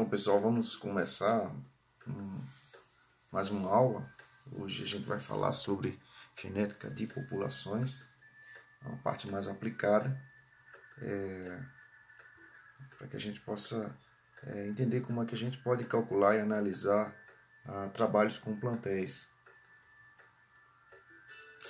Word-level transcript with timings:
Então, 0.00 0.08
pessoal, 0.08 0.40
vamos 0.40 0.76
começar 0.76 1.54
mais 3.30 3.50
uma 3.50 3.68
aula. 3.68 4.10
Hoje 4.50 4.82
a 4.82 4.86
gente 4.86 5.04
vai 5.04 5.18
falar 5.18 5.52
sobre 5.52 6.00
genética 6.34 6.88
de 6.88 7.06
populações, 7.06 8.02
uma 8.80 8.96
parte 9.02 9.28
mais 9.28 9.46
aplicada, 9.46 10.18
é, 11.02 11.60
para 12.96 13.08
que 13.08 13.16
a 13.16 13.20
gente 13.20 13.42
possa 13.42 13.94
é, 14.46 14.68
entender 14.68 15.02
como 15.02 15.22
é 15.22 15.26
que 15.26 15.34
a 15.34 15.38
gente 15.38 15.58
pode 15.58 15.84
calcular 15.84 16.34
e 16.34 16.40
analisar 16.40 17.14
ah, 17.66 17.90
trabalhos 17.92 18.38
com 18.38 18.58
plantéis. 18.58 19.28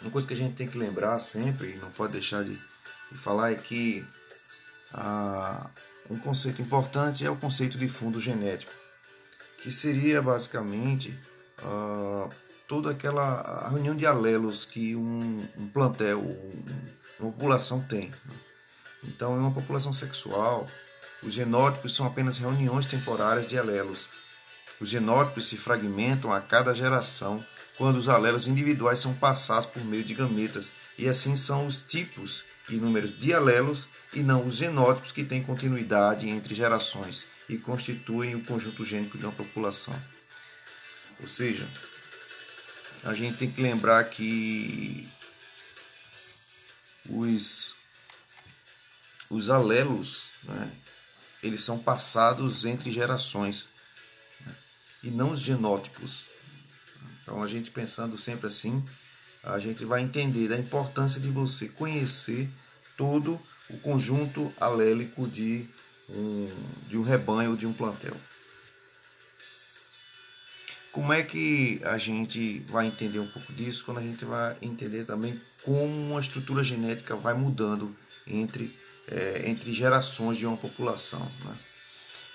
Uma 0.03 0.13
coisa 0.13 0.29
que 0.29 0.35
a 0.35 0.37
gente 0.37 0.55
tem 0.55 0.69
que 0.69 0.79
lembrar 0.79 1.19
sempre, 1.19 1.73
e 1.73 1.79
não 1.79 1.91
pode 1.91 2.13
deixar 2.13 2.45
de, 2.45 2.55
de 2.55 3.19
falar, 3.19 3.51
é 3.51 3.57
que 3.57 4.07
ah, 4.95 5.69
um 6.11 6.19
conceito 6.19 6.61
importante 6.61 7.25
é 7.25 7.31
o 7.31 7.37
conceito 7.37 7.79
de 7.79 7.89
fundo 7.89 8.21
genético, 8.21 8.73
que 9.63 9.71
seria 9.71 10.21
basicamente 10.21 11.17
uh, 11.63 12.29
toda 12.67 12.91
aquela 12.91 13.69
reunião 13.69 13.95
de 13.95 14.05
alelos 14.05 14.65
que 14.65 14.97
um, 14.97 15.47
um 15.57 15.69
plantel, 15.69 16.21
uma 17.19 17.31
população 17.31 17.81
tem. 17.81 18.11
Então, 19.05 19.37
em 19.37 19.41
uma 19.41 19.53
população 19.53 19.93
sexual, 19.93 20.67
os 21.23 21.33
genótipos 21.33 21.95
são 21.95 22.07
apenas 22.07 22.39
reuniões 22.39 22.87
temporárias 22.87 23.47
de 23.47 23.57
alelos. 23.57 24.09
Os 24.81 24.89
genótipos 24.89 25.47
se 25.47 25.57
fragmentam 25.57 26.33
a 26.33 26.41
cada 26.41 26.75
geração 26.75 27.45
quando 27.79 27.97
os 27.97 28.09
alelos 28.09 28.49
individuais 28.49 28.99
são 28.99 29.15
passados 29.15 29.67
por 29.67 29.85
meio 29.85 30.03
de 30.05 30.15
gametas, 30.15 30.73
e 30.99 31.09
assim 31.09 31.37
são 31.37 31.67
os 31.67 31.81
tipos 31.81 32.43
e 32.71 32.77
números 32.77 33.19
de 33.19 33.33
alelos 33.33 33.87
e 34.13 34.21
não 34.21 34.47
os 34.47 34.57
genótipos 34.57 35.13
que 35.13 35.25
têm 35.25 35.43
continuidade 35.43 36.29
entre 36.29 36.55
gerações 36.55 37.27
e 37.49 37.57
constituem 37.57 38.35
o 38.35 38.45
conjunto 38.45 38.85
gênico 38.85 39.19
de 39.19 39.25
uma 39.25 39.33
população. 39.33 39.95
Ou 41.21 41.29
seja, 41.29 41.69
a 43.05 43.15
gente 43.15 43.39
tem 43.39 43.51
que 43.51 43.61
lembrar 43.61 44.05
que 44.05 45.09
os, 47.09 47.75
os 49.29 49.51
alelos, 49.51 50.29
né, 50.45 50.71
eles 51.43 51.63
são 51.63 51.79
passados 51.79 52.65
entre 52.65 52.93
gerações 52.93 53.67
né, 54.47 54.55
e 55.03 55.11
não 55.11 55.33
os 55.33 55.41
genótipos. 55.41 56.25
Então 57.23 57.43
a 57.43 57.47
gente 57.47 57.71
pensando 57.71 58.17
sempre 58.17 58.47
assim, 58.47 58.85
a 59.43 59.59
gente 59.59 59.85
vai 59.85 60.03
entender 60.03 60.49
da 60.49 60.59
importância 60.59 61.21
de 61.21 61.29
você 61.29 61.69
conhecer 61.69 62.49
todo 63.01 63.41
o 63.71 63.79
conjunto 63.79 64.53
alélico 64.61 65.27
de 65.27 65.67
um, 66.07 66.51
de 66.87 66.99
um 66.99 67.03
rebanho, 67.03 67.57
de 67.57 67.67
um 67.67 67.73
plantel. 67.73 68.15
Como 70.93 71.11
é 71.11 71.23
que 71.23 71.81
a 71.83 71.97
gente 71.97 72.59
vai 72.69 72.89
entender 72.89 73.19
um 73.19 73.27
pouco 73.27 73.55
disso 73.55 73.87
quando 73.87 73.99
a 73.99 74.03
gente 74.03 74.23
vai 74.27 74.55
entender 74.61 75.07
também 75.07 75.41
como 75.63 76.19
a 76.19 76.21
estrutura 76.21 76.63
genética 76.63 77.17
vai 77.17 77.33
mudando 77.33 77.97
entre, 78.27 78.79
é, 79.09 79.45
entre 79.47 79.73
gerações 79.73 80.37
de 80.37 80.45
uma 80.45 80.59
população? 80.59 81.25
Né? 81.45 81.57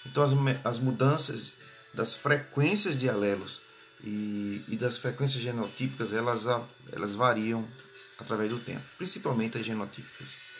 Então, 0.07 0.23
as, 0.23 0.31
as 0.65 0.79
mudanças 0.79 1.53
das 1.93 2.15
frequências 2.15 2.97
de 2.97 3.07
alelos 3.07 3.61
e, 4.03 4.63
e 4.67 4.75
das 4.77 4.97
frequências 4.97 5.43
genotípicas 5.43 6.11
elas, 6.11 6.47
elas 6.91 7.13
variam 7.13 7.67
através 8.17 8.49
do 8.49 8.57
tempo, 8.57 8.83
principalmente 8.97 9.59
as 9.59 9.65
genotípicas. 9.65 10.54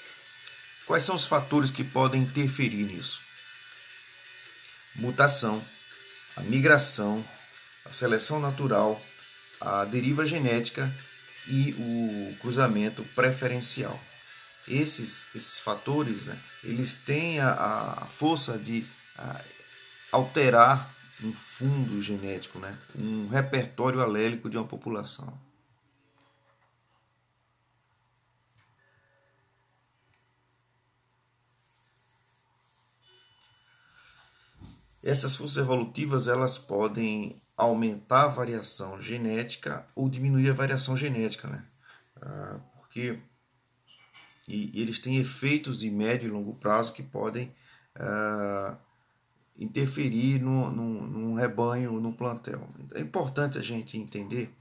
Quais 0.86 1.04
são 1.04 1.16
os 1.16 1.26
fatores 1.26 1.72
que 1.72 1.84
podem 1.84 2.22
interferir 2.22 2.84
nisso? 2.84 3.20
Mutação, 4.96 5.64
a 6.36 6.42
migração, 6.42 7.26
a 7.84 7.92
seleção 7.92 8.40
natural, 8.40 9.02
a 9.60 9.84
deriva 9.86 10.26
genética 10.26 10.94
e 11.48 11.74
o 11.78 12.36
cruzamento 12.40 13.04
preferencial. 13.16 14.00
Esses, 14.68 15.28
esses 15.36 15.60
fatores, 15.60 16.26
né, 16.26 16.38
eles 16.64 16.96
têm 16.96 17.40
a, 17.40 17.52
a 17.52 18.06
força 18.06 18.58
de 18.58 18.86
a, 19.18 19.42
alterar 20.12 20.94
um 21.24 21.34
fundo 21.34 22.02
genético, 22.02 22.60
né, 22.60 22.78
um 22.96 23.28
repertório 23.28 24.02
alélico 24.02 24.50
de 24.50 24.58
uma 24.58 24.68
população. 24.68 25.40
Essas 35.06 35.36
forças 35.36 35.58
evolutivas 35.58 36.28
elas 36.28 36.58
podem 36.58 37.40
aumentar 37.56 38.24
a 38.24 38.28
variação 38.28 39.00
genética 39.00 39.86
ou 39.94 40.10
diminuir 40.10 40.50
a 40.50 40.54
variação 40.54 40.98
genética, 40.98 41.48
né? 41.48 41.64
Ah, 42.20 42.60
porque 42.76 43.20
e, 44.48 44.72
eles 44.74 44.98
têm 44.98 45.18
efeitos 45.18 45.80
de 45.80 45.92
médio 45.92 46.28
e 46.28 46.32
longo 46.32 46.56
prazo 46.56 46.92
que 46.92 47.04
podem 47.04 47.54
ah, 47.94 48.80
interferir 49.60 50.42
no, 50.42 50.72
no, 50.72 51.08
num 51.08 51.34
rebanho, 51.36 52.00
num 52.00 52.12
plantel. 52.12 52.68
É 52.96 53.00
importante 53.00 53.60
a 53.60 53.62
gente 53.62 54.00
entender 54.00 54.52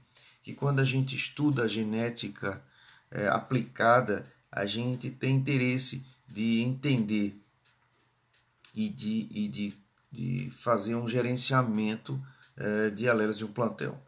que 0.43 0.53
quando 0.53 0.79
a 0.79 0.85
gente 0.85 1.15
estuda 1.15 1.63
a 1.63 1.67
genética 1.67 2.63
é, 3.09 3.27
aplicada, 3.27 4.23
a 4.51 4.67
gente 4.67 5.09
tem 5.09 5.35
interesse 5.35 6.05
de 6.27 6.61
entender 6.61 7.35
e 8.75 8.87
de, 8.87 9.27
e 9.31 9.47
de 9.47 9.84
de 10.15 10.49
fazer 10.49 10.95
um 10.95 11.07
gerenciamento 11.07 12.21
é, 12.57 12.89
de 12.89 13.09
alelos 13.09 13.37
de 13.37 13.45
um 13.45 13.51
plantel. 13.51 13.99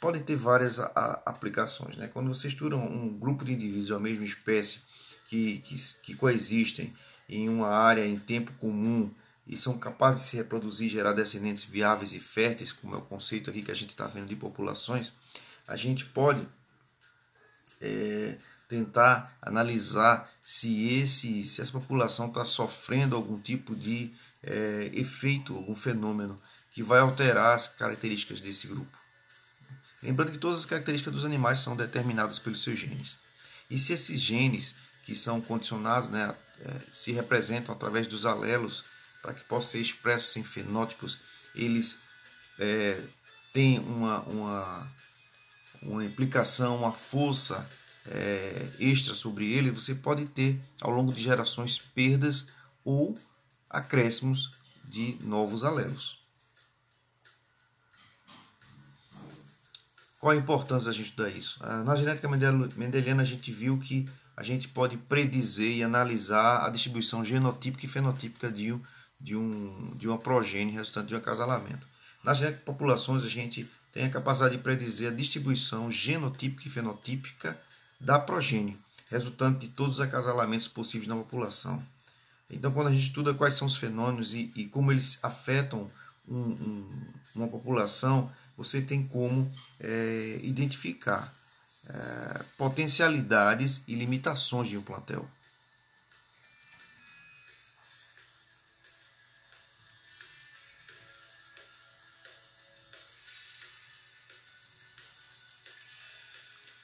Podem 0.00 0.22
ter 0.22 0.36
várias 0.36 0.78
a, 0.78 0.92
a, 0.94 1.12
aplicações. 1.26 1.96
Né? 1.96 2.08
Quando 2.08 2.32
você 2.32 2.48
estuda 2.48 2.76
um, 2.76 3.18
grupo 3.18 3.44
de 3.44 3.52
indivíduos 3.52 3.88
da 3.88 3.98
mesma 3.98 4.24
espécie 4.24 4.80
que, 5.28 5.58
que, 5.58 5.74
que 6.02 6.14
coexistem 6.14 6.94
em 7.28 7.48
uma 7.48 7.68
área 7.68 8.06
em 8.06 8.16
tempo 8.16 8.52
comum 8.60 9.10
e 9.46 9.56
são 9.56 9.78
capazes 9.78 10.24
de 10.24 10.30
se 10.30 10.36
reproduzir, 10.36 10.88
gerar 10.88 11.12
descendentes 11.12 11.64
viáveis 11.64 12.12
e 12.12 12.20
férteis, 12.20 12.72
como 12.72 12.94
é 12.94 12.98
o 12.98 13.02
conceito 13.02 13.50
aqui 13.50 13.62
que 13.62 13.70
a 13.70 13.76
gente 13.76 13.90
está 13.90 14.06
vendo 14.06 14.26
de 14.26 14.36
populações, 14.36 15.12
a 15.66 15.76
gente 15.76 16.04
pode 16.04 16.46
é, 17.80 18.36
tentar 18.68 19.36
analisar 19.40 20.28
se 20.42 21.00
esse 21.00 21.44
se 21.44 21.60
essa 21.60 21.72
população 21.72 22.28
está 22.28 22.44
sofrendo 22.44 23.14
algum 23.14 23.38
tipo 23.38 23.74
de 23.74 24.12
é, 24.46 24.90
efeito, 24.94 25.54
algum 25.54 25.74
fenômeno 25.74 26.40
que 26.70 26.82
vai 26.82 27.00
alterar 27.00 27.54
as 27.54 27.68
características 27.68 28.40
desse 28.40 28.66
grupo. 28.66 28.96
Lembrando 30.02 30.32
que 30.32 30.38
todas 30.38 30.58
as 30.60 30.66
características 30.66 31.14
dos 31.14 31.24
animais 31.24 31.58
são 31.58 31.74
determinadas 31.74 32.38
pelos 32.38 32.62
seus 32.62 32.78
genes. 32.78 33.18
E 33.70 33.78
se 33.78 33.92
esses 33.92 34.20
genes 34.20 34.74
que 35.04 35.14
são 35.14 35.40
condicionados, 35.40 36.08
né, 36.08 36.34
é, 36.60 36.80
se 36.92 37.12
representam 37.12 37.74
através 37.74 38.06
dos 38.06 38.24
alelos, 38.24 38.84
para 39.22 39.34
que 39.34 39.44
possam 39.44 39.72
ser 39.72 39.80
expressos 39.80 40.36
em 40.36 40.44
fenótipos, 40.44 41.18
eles 41.54 41.98
é, 42.58 43.00
têm 43.52 43.78
uma, 43.80 44.20
uma, 44.20 44.92
uma 45.82 46.04
implicação, 46.04 46.76
uma 46.76 46.92
força 46.92 47.68
é, 48.08 48.68
extra 48.78 49.14
sobre 49.14 49.50
ele, 49.52 49.70
você 49.70 49.94
pode 49.94 50.26
ter 50.26 50.60
ao 50.80 50.90
longo 50.90 51.12
de 51.12 51.22
gerações 51.22 51.78
perdas 51.78 52.48
ou 52.84 53.18
acréscimos 53.68 54.52
de 54.84 55.16
novos 55.20 55.64
alelos. 55.64 56.18
Qual 60.18 60.32
a 60.32 60.36
importância 60.36 60.90
da 60.90 60.96
gente 60.96 61.10
estudar 61.10 61.30
isso? 61.30 61.58
Ah, 61.62 61.84
na 61.84 61.94
genética 61.94 62.28
mendeliana 62.28 63.22
a 63.22 63.26
gente 63.26 63.52
viu 63.52 63.78
que 63.78 64.08
a 64.36 64.42
gente 64.42 64.68
pode 64.68 64.96
predizer 64.96 65.76
e 65.76 65.82
analisar 65.82 66.66
a 66.66 66.70
distribuição 66.70 67.24
genotípica 67.24 67.86
e 67.86 67.88
fenotípica 67.88 68.50
de, 68.50 68.72
um, 68.72 68.80
de, 69.20 69.36
um, 69.36 69.94
de 69.96 70.08
uma 70.08 70.18
progênie 70.18 70.74
resultante 70.74 71.08
de 71.08 71.14
um 71.14 71.18
acasalamento. 71.18 71.86
Na 72.24 72.34
genética 72.34 72.58
de 72.58 72.64
populações 72.64 73.22
a 73.24 73.28
gente 73.28 73.70
tem 73.92 74.04
a 74.04 74.10
capacidade 74.10 74.56
de 74.56 74.62
predizer 74.62 75.10
a 75.10 75.14
distribuição 75.14 75.90
genotípica 75.90 76.66
e 76.66 76.70
fenotípica 76.70 77.58
da 78.00 78.18
progênie, 78.18 78.76
resultante 79.10 79.66
de 79.66 79.68
todos 79.68 79.94
os 79.94 80.00
acasalamentos 80.00 80.68
possíveis 80.68 81.08
na 81.08 81.16
população. 81.16 81.82
Então, 82.48 82.72
quando 82.72 82.88
a 82.88 82.92
gente 82.92 83.06
estuda 83.06 83.34
quais 83.34 83.54
são 83.54 83.66
os 83.66 83.76
fenômenos 83.76 84.34
e, 84.34 84.52
e 84.54 84.66
como 84.66 84.92
eles 84.92 85.18
afetam 85.22 85.90
um, 86.28 86.38
um, 86.38 87.12
uma 87.34 87.48
população, 87.48 88.32
você 88.56 88.80
tem 88.80 89.06
como 89.06 89.52
é, 89.80 90.38
identificar 90.42 91.32
é, 91.88 92.42
potencialidades 92.56 93.82
e 93.86 93.94
limitações 93.94 94.68
de 94.68 94.78
um 94.78 94.82
plantel. 94.82 95.28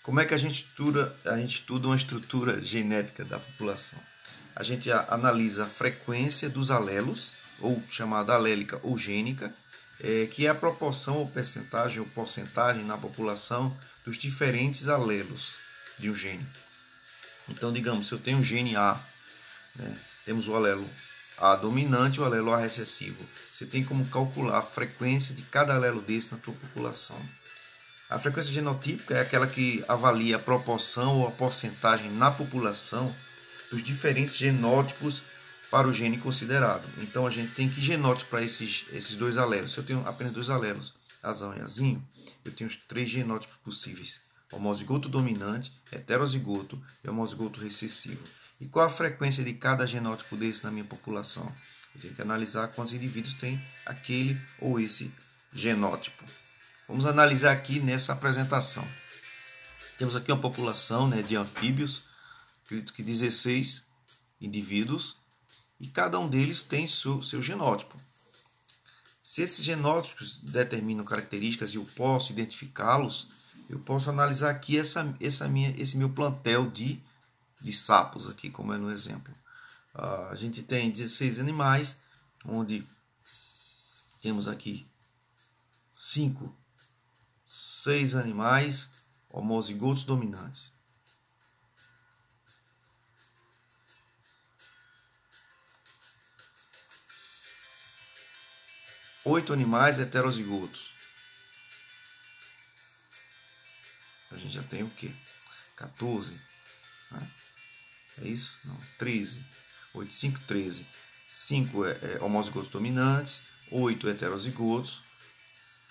Como 0.03 0.19
é 0.19 0.25
que 0.27 0.35
a 0.35 0.39
gente 0.39 0.65
estuda, 0.65 1.17
a 1.25 1.37
gente 1.37 1.61
estuda 1.61 1.87
uma 1.87 1.97
estrutura 1.97 2.61
genética 2.61 3.25
da 3.25 3.39
população? 3.39 4.12
A 4.55 4.63
gente 4.63 4.91
analisa 4.91 5.65
a 5.65 5.69
frequência 5.69 6.49
dos 6.49 6.71
alelos, 6.71 7.33
ou 7.61 7.83
chamada 7.91 8.35
alélica 8.35 8.79
ou 8.83 8.99
gênica, 8.99 9.55
é, 10.01 10.27
que 10.27 10.47
é 10.47 10.51
a 10.51 10.55
proporção 10.55 11.19
ou 11.19 11.29
percentagem 11.29 12.01
ou 12.01 12.07
porcentagem 12.07 12.85
na 12.85 12.99
população 12.99 13.77
dos 14.05 14.17
diferentes 14.17 14.89
alelos 14.89 15.55
de 15.99 16.11
um 16.11 16.15
gene. 16.15 16.47
Então, 17.49 17.73
digamos, 17.73 18.09
se 18.09 18.13
eu 18.13 18.19
tenho 18.19 18.39
um 18.39 18.43
gene 18.43 18.77
A, 18.77 19.01
né, 19.77 19.97
temos 20.25 20.49
o 20.49 20.55
alelo 20.55 20.89
A 21.39 21.57
dominante 21.57 22.19
e 22.19 22.21
o 22.21 22.25
alelo 22.25 22.53
A 22.53 22.59
recessivo. 22.59 23.25
Você 23.53 23.65
tem 23.65 23.85
como 23.85 24.07
calcular 24.07 24.59
a 24.59 24.63
frequência 24.63 25.35
de 25.35 25.43
cada 25.43 25.75
alelo 25.75 26.03
desse 26.03 26.33
na 26.33 26.39
tua 26.39 26.55
população. 26.55 27.21
A 28.11 28.19
frequência 28.19 28.53
genotípica 28.53 29.15
é 29.15 29.21
aquela 29.21 29.47
que 29.47 29.85
avalia 29.89 30.37
a 30.37 30.39
proporção 30.39 31.21
ou 31.21 31.29
a 31.29 31.31
porcentagem 31.31 32.11
na 32.11 32.31
população 32.31 33.15
dos 33.73 33.83
diferentes 33.83 34.37
genótipos 34.37 35.23
para 35.71 35.89
o 35.89 35.93
gene 35.95 36.19
considerado. 36.19 36.87
Então 36.99 37.27
a 37.27 37.31
gente 37.31 37.55
tem 37.55 37.67
que 37.67 37.81
genótipo 37.81 38.29
para 38.29 38.43
esses, 38.43 38.85
esses 38.93 39.17
dois 39.17 39.39
alelos. 39.39 39.73
Se 39.73 39.79
eu 39.79 39.85
tenho 39.85 40.07
apenas 40.07 40.35
dois 40.35 40.51
alelos, 40.51 40.93
azão 41.23 41.57
e 41.57 41.61
azinho, 41.61 42.07
eu 42.45 42.53
tenho 42.53 42.69
os 42.69 42.77
três 42.77 43.09
genótipos 43.09 43.57
possíveis: 43.65 44.21
homozigoto 44.53 45.09
dominante, 45.09 45.73
heterozigoto 45.91 46.79
e 47.03 47.09
homozigoto 47.09 47.61
recessivo. 47.61 48.23
E 48.61 48.67
qual 48.67 48.85
a 48.85 48.91
frequência 48.91 49.43
de 49.43 49.55
cada 49.55 49.87
genótipo 49.87 50.37
desse 50.37 50.63
na 50.63 50.71
minha 50.71 50.85
população? 50.85 51.51
Eu 51.95 52.01
tenho 52.01 52.15
que 52.15 52.23
analisar 52.23 52.69
quantos 52.69 52.93
indivíduos 52.93 53.35
tem 53.35 53.61
aquele 53.87 54.39
ou 54.61 54.79
esse 54.79 55.11
genótipo. 55.53 56.25
Vamos 56.87 57.07
analisar 57.07 57.53
aqui 57.53 57.81
nessa 57.81 58.13
apresentação. 58.13 58.87
Temos 59.97 60.15
aqui 60.15 60.31
uma 60.31 60.41
população 60.41 61.09
né, 61.09 61.23
de 61.23 61.37
anfíbios, 61.37 62.05
acredito 62.65 62.93
que 62.93 63.03
16 63.03 63.87
indivíduos, 64.41 65.17
e 65.79 65.87
cada 65.89 66.19
um 66.19 66.29
deles 66.29 66.63
tem 66.63 66.87
seu, 66.87 67.23
seu 67.23 67.43
genótipo. 67.43 67.99
Se 69.23 69.43
esses 69.43 69.65
genótipos 69.65 70.37
determinam 70.43 71.05
características 71.05 71.73
e 71.73 71.77
eu 71.77 71.85
posso 71.97 72.33
identificá-los, 72.33 73.29
eu 73.69 73.79
posso 73.79 74.11
analisar 74.11 74.51
aqui 74.51 74.79
essa, 74.79 75.15
essa 75.21 75.49
minha, 75.49 75.71
esse 75.81 75.97
meu 75.97 76.11
plantel 76.11 76.71
de, 76.71 77.01
de 77.61 77.73
sapos, 77.73 78.29
aqui, 78.29 78.51
como 78.51 78.73
é 78.73 78.79
no 78.79 78.91
exemplo. 78.91 79.33
Uh, 79.95 80.31
a 80.31 80.37
gente 80.37 80.63
tem 80.63 80.91
16 80.91 81.39
animais, 81.39 81.97
onde 82.45 82.85
temos 84.21 84.49
aqui 84.49 84.87
5 85.95 86.63
seis 87.53 88.15
animais 88.15 88.89
homozigotos 89.29 90.05
dominantes. 90.05 90.72
Oito 99.25 99.53
animais 99.53 99.99
heterozigotos. 99.99 100.93
A 104.31 104.37
gente 104.37 104.55
já 104.55 104.63
tem 104.63 104.83
o 104.83 104.91
quê? 104.91 105.13
14. 105.77 106.33
Né? 107.11 107.31
É 108.23 108.29
isso? 108.29 108.57
Não, 108.65 108.77
13. 108.99 109.45
8, 109.95 110.13
5, 110.13 110.41
13. 110.41 110.87
5 111.31 111.87
é, 111.87 111.91
é 111.91 112.23
homozigotos 112.23 112.71
dominantes, 112.71 113.43
8 113.71 114.09
heterozigotos 114.09 115.03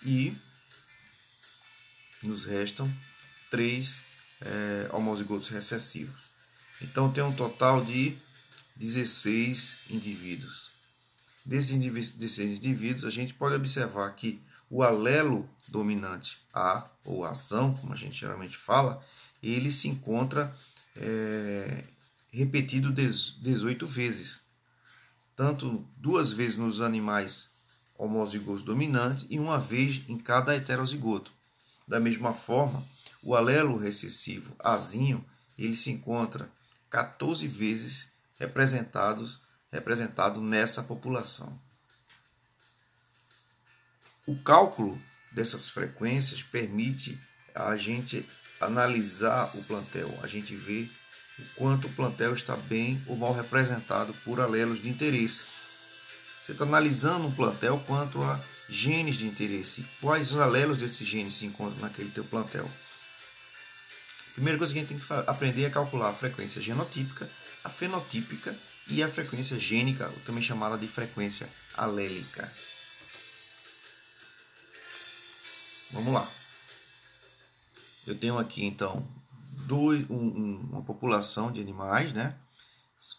e 0.04 0.36
nos 2.24 2.44
restam 2.44 2.92
três 3.50 4.04
é, 4.42 4.89
homozigotos 4.94 5.50
recessivos. 5.50 6.19
Então 6.81 7.12
tem 7.12 7.24
um 7.24 7.34
total 7.34 7.84
de 7.84 8.18
16 8.75 9.81
indivíduos. 9.89 10.70
Desses 11.45 11.71
16 11.71 12.57
indivíduos, 12.57 13.05
a 13.05 13.09
gente 13.09 13.33
pode 13.33 13.55
observar 13.55 14.09
que 14.15 14.41
o 14.69 14.83
alelo 14.83 15.49
dominante 15.67 16.38
A, 16.53 16.88
ou 17.03 17.25
ação, 17.25 17.73
como 17.75 17.93
a 17.93 17.97
gente 17.97 18.19
geralmente 18.19 18.55
fala, 18.55 19.03
ele 19.41 19.71
se 19.71 19.88
encontra 19.88 20.55
é, 20.95 21.83
repetido 22.31 22.91
18 22.91 23.85
vezes. 23.88 24.41
Tanto 25.35 25.85
duas 25.97 26.31
vezes 26.31 26.57
nos 26.57 26.79
animais 26.79 27.49
homozigotos 27.97 28.63
dominantes 28.63 29.25
e 29.29 29.38
uma 29.38 29.59
vez 29.59 30.01
em 30.07 30.17
cada 30.17 30.55
heterozigoto. 30.55 31.31
Da 31.88 31.99
mesma 31.99 32.33
forma, 32.33 32.83
o 33.21 33.35
alelo 33.35 33.77
recessivo 33.77 34.55
azinho, 34.59 35.23
ele 35.57 35.75
se 35.75 35.91
encontra 35.91 36.49
14 36.89 37.47
vezes 37.47 38.11
representados, 38.39 39.39
representado 39.71 40.41
nessa 40.41 40.83
população. 40.83 41.57
O 44.25 44.38
cálculo 44.38 45.01
dessas 45.31 45.69
frequências 45.69 46.44
permite 46.44 47.19
a 47.56 47.75
gente 47.77 48.25
analisar 48.59 49.50
o 49.56 49.63
plantel, 49.63 50.13
a 50.21 50.27
gente 50.27 50.56
vê 50.56 50.89
o 51.39 51.44
quanto 51.56 51.88
o 51.88 51.94
plantel 51.94 52.35
está 52.35 52.56
bem 52.56 53.01
ou 53.07 53.15
mal 53.15 53.33
representado 53.33 54.13
por 54.25 54.39
alelos 54.39 54.81
de 54.81 54.89
interesse. 54.89 55.45
Você 56.41 56.51
está 56.51 56.65
analisando 56.65 57.27
um 57.27 57.31
plantel 57.31 57.81
quanto 57.85 58.21
a 58.21 58.39
genes 58.69 59.15
de 59.15 59.27
interesse. 59.27 59.85
Quais 60.00 60.31
os 60.31 60.39
alelos 60.39 60.77
desses 60.77 61.07
genes 61.07 61.33
se 61.33 61.45
encontram 61.45 61.81
naquele 61.81 62.09
teu 62.09 62.24
plantel? 62.24 62.69
Primeira 64.33 64.57
coisa 64.57 64.74
que 64.74 64.79
a 64.79 64.81
gente 64.81 64.89
tem 64.89 65.00
que 65.00 65.29
aprender 65.29 65.65
é 65.65 65.69
calcular 65.69 66.09
a 66.09 66.13
frequência 66.13 66.62
genotípica, 66.62 67.29
a 67.63 67.69
fenotípica 67.69 68.56
e 68.91 69.01
a 69.01 69.09
frequência 69.09 69.57
gênica, 69.57 70.11
também 70.25 70.43
chamada 70.43 70.77
de 70.77 70.88
frequência 70.88 71.49
alélica. 71.75 72.51
Vamos 75.91 76.13
lá. 76.13 76.29
Eu 78.05 78.17
tenho 78.17 78.38
aqui 78.38 78.65
então 78.65 79.07
dois, 79.65 80.05
um, 80.09 80.59
uma 80.71 80.81
população 80.81 81.51
de 81.51 81.61
animais, 81.61 82.11
né, 82.11 82.35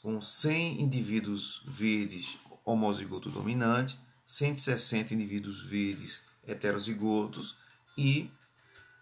com 0.02 0.20
100 0.20 0.82
indivíduos 0.82 1.62
verdes 1.66 2.36
homozigoto 2.64 3.30
dominante, 3.30 3.98
160 4.26 5.14
indivíduos 5.14 5.62
verdes 5.62 6.22
heterozigotos 6.46 7.56
e 7.96 8.30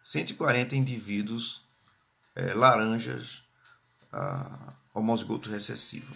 140 0.02 0.76
indivíduos 0.76 1.62
é, 2.34 2.54
laranjas 2.54 3.42
ah, 4.12 4.72
homozigoto 4.94 5.50
recessivo. 5.50 6.14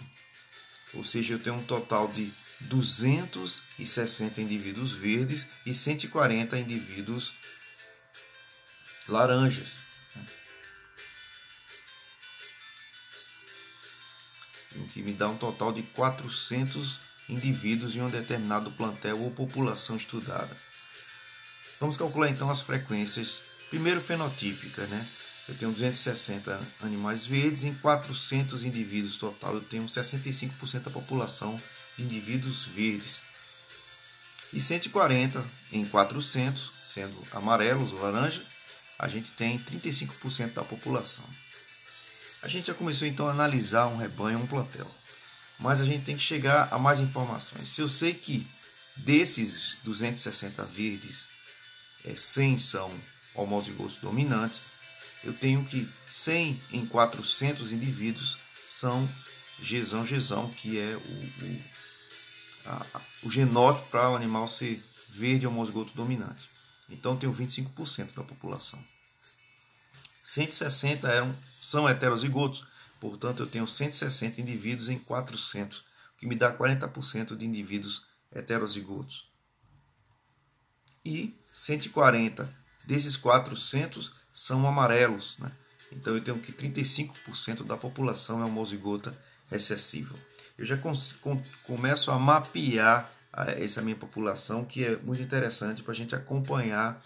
Ou 0.95 1.03
seja, 1.03 1.33
eu 1.33 1.39
tenho 1.39 1.57
um 1.57 1.63
total 1.63 2.07
de 2.07 2.31
260 2.61 4.41
indivíduos 4.41 4.91
verdes 4.91 5.47
e 5.65 5.73
140 5.73 6.57
indivíduos 6.57 7.33
laranjas. 9.07 9.67
O 14.75 14.87
que 14.87 15.01
me 15.01 15.13
dá 15.13 15.29
um 15.29 15.37
total 15.37 15.71
de 15.71 15.83
400 15.83 16.99
indivíduos 17.29 17.95
em 17.95 18.01
um 18.01 18.09
determinado 18.09 18.71
plantel 18.71 19.19
ou 19.19 19.31
população 19.31 19.95
estudada. 19.95 20.55
Vamos 21.79 21.97
calcular 21.97 22.29
então 22.29 22.49
as 22.49 22.61
frequências, 22.61 23.41
primeiro 23.69 24.01
fenotípica, 24.01 24.85
né? 24.87 25.07
Eu 25.47 25.55
tenho 25.55 25.71
260 25.71 26.59
animais 26.81 27.25
verdes, 27.25 27.63
em 27.63 27.73
400 27.75 28.63
indivíduos 28.63 29.17
total 29.17 29.53
eu 29.55 29.61
tenho 29.61 29.85
65% 29.85 30.79
da 30.79 30.91
população 30.91 31.59
de 31.95 32.03
indivíduos 32.03 32.65
verdes. 32.65 33.21
E 34.51 34.61
140 34.61 35.43
em 35.71 35.85
400, 35.85 36.71
sendo 36.85 37.15
amarelos 37.31 37.91
ou 37.91 38.01
laranja, 38.01 38.43
a 38.97 39.07
gente 39.07 39.31
tem 39.31 39.59
35% 39.59 40.53
da 40.53 40.63
população. 40.63 41.25
A 42.41 42.47
gente 42.47 42.67
já 42.67 42.73
começou 42.73 43.07
então 43.07 43.27
a 43.27 43.31
analisar 43.31 43.87
um 43.87 43.97
rebanho, 43.97 44.39
um 44.39 44.47
plantel 44.47 44.89
mas 45.59 45.79
a 45.79 45.85
gente 45.85 46.03
tem 46.03 46.15
que 46.15 46.23
chegar 46.23 46.67
a 46.71 46.77
mais 46.77 46.99
informações. 46.99 47.67
Se 47.67 47.81
eu 47.81 47.87
sei 47.89 48.13
que 48.13 48.45
desses 48.95 49.77
260 49.83 50.63
verdes, 50.65 51.27
é, 52.03 52.15
100 52.15 52.59
são 52.59 53.01
homozigotos 53.33 53.97
dominantes, 53.97 54.59
eu 55.25 55.33
tenho 55.33 55.65
que 55.65 55.89
100 56.09 56.61
em 56.71 56.85
400 56.85 57.71
indivíduos 57.71 58.37
são 58.69 59.07
gesão-gesão, 59.61 60.49
que 60.51 60.77
é 60.79 60.95
o, 60.95 60.99
o, 60.99 61.61
a, 62.65 63.01
o 63.23 63.31
genótipo 63.31 63.89
para 63.89 64.09
o 64.11 64.15
animal 64.15 64.47
ser 64.47 64.81
verde 65.09 65.47
homozigoto 65.47 65.93
dominante. 65.95 66.49
Então 66.89 67.17
tenho 67.17 67.33
25% 67.33 68.13
da 68.13 68.23
população. 68.23 68.83
160 70.23 71.07
eram, 71.07 71.35
são 71.61 71.87
heterozigotos, 71.87 72.65
Portanto, 72.99 73.43
eu 73.43 73.47
tenho 73.47 73.67
160 73.67 74.41
indivíduos 74.41 74.89
em 74.89 74.97
400, 74.97 75.79
o 75.79 75.83
que 76.17 76.25
me 76.25 76.35
dá 76.35 76.55
40% 76.55 77.35
de 77.35 77.45
indivíduos 77.45 78.07
heterozigotos. 78.31 79.29
E 81.05 81.39
140 81.53 82.51
desses 82.83 83.15
400 83.15 84.11
são 84.35 84.67
amarelos. 84.67 85.37
Né? 85.39 85.49
Então, 85.93 86.13
eu 86.13 86.21
tenho 86.21 86.37
que 86.39 86.51
35% 86.51 87.63
da 87.63 87.77
população 87.77 88.41
é 88.41 88.45
homozigota 88.45 89.17
recessiva. 89.49 90.13
Eu 90.57 90.65
já 90.65 90.77
começo 91.63 92.11
a 92.11 92.19
mapear 92.19 93.09
essa 93.57 93.81
minha 93.81 93.95
população, 93.95 94.65
que 94.65 94.83
é 94.83 94.97
muito 94.97 95.21
interessante 95.21 95.81
para 95.81 95.93
a 95.93 95.95
gente 95.95 96.13
acompanhar 96.13 97.01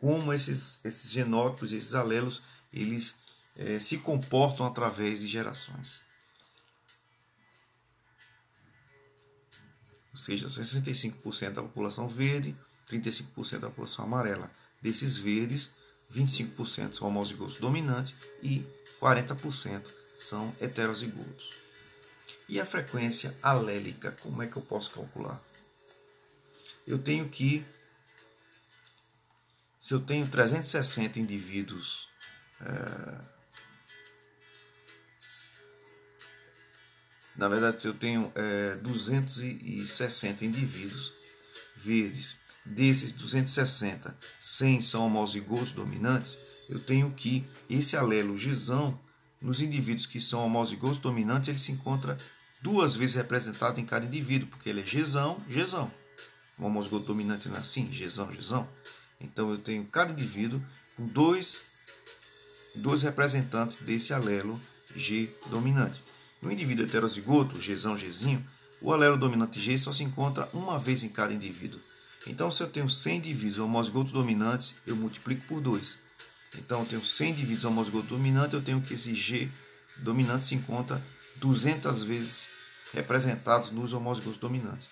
como 0.00 0.32
esses, 0.32 0.78
esses 0.84 1.10
genótipos, 1.10 1.72
esses 1.72 1.94
alelos, 1.94 2.42
eles 2.70 3.16
é, 3.56 3.78
se 3.78 3.96
comportam 3.98 4.66
através 4.66 5.20
de 5.20 5.28
gerações. 5.28 6.02
Ou 10.12 10.18
seja, 10.18 10.46
65% 10.46 11.52
da 11.52 11.62
população 11.62 12.06
verde, 12.06 12.54
35% 12.90 13.60
da 13.60 13.68
população 13.68 14.04
amarela. 14.04 14.50
Desses 14.80 15.16
verdes, 15.16 15.72
25% 16.12 16.94
são 16.94 17.08
homozigotos 17.08 17.58
dominantes 17.58 18.14
e 18.42 18.64
40% 19.00 19.90
são 20.16 20.54
heterozigotos. 20.60 21.50
E 22.48 22.60
a 22.60 22.66
frequência 22.66 23.36
alélica, 23.42 24.12
como 24.22 24.42
é 24.42 24.46
que 24.46 24.56
eu 24.56 24.62
posso 24.62 24.90
calcular? 24.90 25.42
Eu 26.86 26.98
tenho 26.98 27.28
que, 27.28 27.66
se 29.80 29.92
eu 29.92 30.00
tenho 30.00 30.28
360 30.28 31.18
indivíduos 31.18 32.08
é, 32.60 33.36
na 37.36 37.48
verdade, 37.48 37.82
se 37.82 37.88
eu 37.88 37.94
tenho 37.94 38.32
é, 38.34 38.76
260 38.76 40.44
indivíduos 40.44 41.12
verdes, 41.76 42.36
desses 42.66 43.12
260, 43.12 44.16
100 44.40 44.80
são 44.80 45.06
homozigotos 45.06 45.72
dominantes, 45.72 46.36
eu 46.68 46.80
tenho 46.80 47.10
que 47.12 47.44
esse 47.70 47.96
alelo 47.96 48.36
gisão, 48.36 48.98
nos 49.40 49.60
indivíduos 49.60 50.06
que 50.06 50.20
são 50.20 50.44
homozigotos 50.44 50.98
dominantes, 50.98 51.48
ele 51.48 51.58
se 51.58 51.72
encontra 51.72 52.18
duas 52.60 52.96
vezes 52.96 53.14
representado 53.14 53.78
em 53.78 53.86
cada 53.86 54.04
indivíduo, 54.04 54.48
porque 54.48 54.68
ele 54.68 54.80
é 54.80 54.86
gesão, 54.86 55.40
gesão. 55.48 55.90
O 56.58 56.64
homozigoto 56.64 57.06
dominante 57.06 57.48
não 57.48 57.56
é 57.56 57.60
assim, 57.60 57.92
gesão, 57.92 58.32
gesão. 58.32 58.68
Então 59.20 59.50
eu 59.50 59.58
tenho 59.58 59.84
cada 59.84 60.10
indivíduo 60.10 60.60
com 60.96 61.06
dois, 61.06 61.64
dois 62.74 63.02
representantes 63.02 63.78
desse 63.78 64.12
alelo 64.12 64.60
G 64.94 65.30
dominante. 65.50 66.02
No 66.40 66.50
indivíduo 66.50 66.84
heterozigoto, 66.84 67.58
Gzão, 67.58 67.96
Gzinho, 67.96 68.44
o 68.80 68.92
alelo 68.92 69.16
dominante 69.16 69.60
G 69.60 69.76
só 69.78 69.92
se 69.92 70.02
encontra 70.02 70.48
uma 70.52 70.78
vez 70.78 71.02
em 71.02 71.08
cada 71.08 71.32
indivíduo. 71.32 71.80
Então, 72.26 72.50
se 72.50 72.62
eu 72.62 72.66
tenho 72.66 72.88
100 72.88 73.18
indivíduos 73.18 73.58
homozigotos 73.58 74.12
dominantes, 74.12 74.74
eu 74.86 74.96
multiplico 74.96 75.46
por 75.46 75.60
2. 75.60 75.98
Então, 76.58 76.80
eu 76.80 76.86
tenho 76.86 77.04
100 77.04 77.30
indivíduos 77.30 77.64
homozigotos 77.64 78.08
dominantes, 78.08 78.54
eu 78.54 78.62
tenho 78.62 78.82
que 78.82 78.94
esse 78.94 79.14
G 79.14 79.48
dominante 79.98 80.44
se 80.46 80.54
encontra 80.54 81.02
200 81.36 82.02
vezes 82.02 82.48
representados 82.92 83.70
nos 83.70 83.92
homozigotos 83.92 84.40
dominantes. 84.40 84.88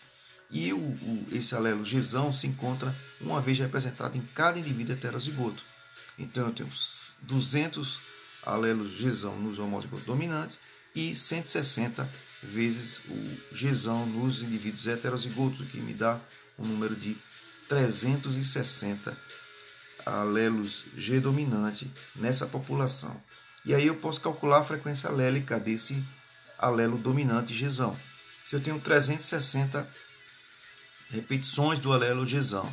E 0.50 0.72
o, 0.72 0.78
o, 0.78 1.28
esse 1.32 1.54
alelo 1.54 1.82
Gzão 1.82 2.32
se 2.32 2.46
encontra 2.46 2.94
uma 3.20 3.40
vez 3.40 3.58
representado 3.58 4.16
em 4.16 4.22
cada 4.34 4.58
indivíduo 4.58 4.94
heterozigoto. 4.94 5.64
Então, 6.18 6.46
eu 6.46 6.52
tenho 6.52 6.70
200 7.22 8.00
alelos 8.44 9.00
Gzão 9.00 9.36
nos 9.40 9.58
homozigotos 9.58 10.06
dominantes 10.06 10.58
e 10.94 11.16
160 11.16 12.08
vezes 12.42 13.00
o 13.08 13.54
Gzão 13.54 14.06
nos 14.06 14.42
indivíduos 14.42 14.86
heterozigotos, 14.86 15.60
o 15.60 15.66
que 15.66 15.78
me 15.78 15.94
dá 15.94 16.20
um 16.58 16.66
número 16.66 16.94
de 16.94 17.16
360 17.68 19.16
alelos 20.04 20.84
G 20.96 21.20
dominante 21.20 21.90
nessa 22.14 22.46
população. 22.46 23.20
E 23.64 23.74
aí 23.74 23.86
eu 23.86 23.96
posso 23.96 24.20
calcular 24.20 24.58
a 24.58 24.64
frequência 24.64 25.08
alélica 25.08 25.58
desse 25.58 26.04
alelo 26.58 26.98
dominante 26.98 27.54
Gzão. 27.54 27.96
Se 28.44 28.54
eu 28.54 28.60
tenho 28.60 28.78
360 28.78 29.88
repetições 31.10 31.78
do 31.78 31.92
alelo 31.92 32.24
Gzão, 32.24 32.70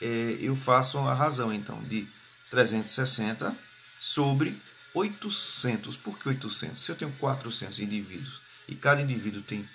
é, 0.00 0.36
eu 0.40 0.54
faço 0.54 0.98
a 0.98 1.14
razão 1.14 1.52
então 1.52 1.82
de 1.84 2.08
360 2.50 3.56
sobre 3.98 4.60
800. 4.94 5.96
Por 5.96 6.18
que 6.18 6.28
800? 6.28 6.84
Se 6.84 6.92
eu 6.92 6.96
tenho 6.96 7.12
400 7.12 7.80
indivíduos 7.80 8.40
e 8.68 8.74
cada 8.74 9.02
indivíduo 9.02 9.42
tem 9.42 9.68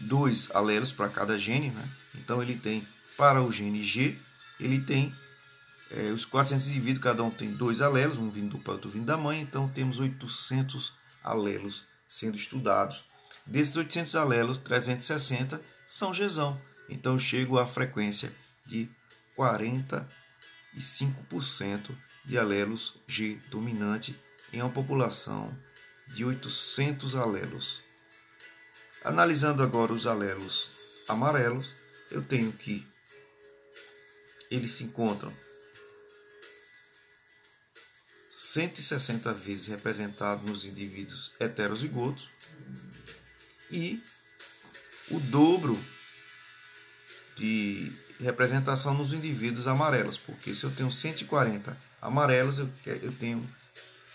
dois 0.00 0.50
alelos 0.52 0.92
para 0.92 1.08
cada 1.08 1.38
gene, 1.38 1.70
né? 1.70 1.88
então 2.14 2.42
ele 2.42 2.56
tem 2.56 2.86
para 3.16 3.42
o 3.42 3.50
gene 3.50 3.82
G, 3.82 4.18
ele 4.58 4.80
tem 4.80 5.14
é, 5.90 6.10
os 6.10 6.24
400 6.24 6.68
indivíduos, 6.68 7.04
cada 7.04 7.22
um 7.22 7.30
tem 7.30 7.52
dois 7.52 7.80
alelos, 7.80 8.18
um 8.18 8.30
vindo 8.30 8.56
do 8.56 8.58
pai, 8.58 8.74
outro 8.74 8.90
vindo 8.90 9.06
da 9.06 9.16
mãe, 9.16 9.40
então 9.40 9.68
temos 9.68 9.98
800 9.98 10.92
alelos 11.22 11.84
sendo 12.08 12.36
estudados. 12.36 13.04
Desses 13.46 13.76
800 13.76 14.16
alelos, 14.16 14.58
360 14.58 15.60
são 15.86 16.10
Gzão. 16.10 16.60
Então 16.88 17.18
chego 17.18 17.58
à 17.58 17.66
frequência 17.66 18.32
de 18.66 18.88
45% 19.36 21.90
de 22.24 22.38
alelos 22.38 22.94
G 23.06 23.38
dominante 23.50 24.18
em 24.52 24.60
uma 24.60 24.70
população 24.70 25.56
de 26.08 26.24
800 26.24 27.14
alelos. 27.14 27.83
Analisando 29.04 29.62
agora 29.62 29.92
os 29.92 30.06
alelos 30.06 30.70
amarelos, 31.06 31.74
eu 32.10 32.22
tenho 32.22 32.50
que 32.50 32.86
eles 34.50 34.72
se 34.72 34.84
encontram 34.84 35.32
160 38.30 39.32
vezes 39.34 39.66
representados 39.66 40.48
nos 40.48 40.64
indivíduos 40.64 41.32
heterozigotos 41.38 42.28
e 43.70 44.02
o 45.10 45.20
dobro 45.20 45.78
de 47.36 47.92
representação 48.20 48.94
nos 48.94 49.12
indivíduos 49.12 49.66
amarelos, 49.66 50.16
porque 50.16 50.54
se 50.54 50.64
eu 50.64 50.70
tenho 50.70 50.90
140 50.90 51.76
amarelos, 52.00 52.58
eu, 52.58 52.70
tenho 53.18 53.46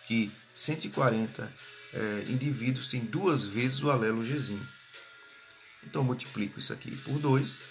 que 0.07 0.31
140 0.55 1.53
é, 1.93 2.23
indivíduos 2.27 2.87
têm 2.87 3.01
duas 3.01 3.43
vezes 3.43 3.83
o 3.83 3.91
alelo 3.91 4.23
Gzinho. 4.23 4.78
Então, 5.83 6.03
multiplico 6.03 6.59
isso 6.59 6.73
aqui 6.73 6.95
por 6.97 7.19
2, 7.19 7.61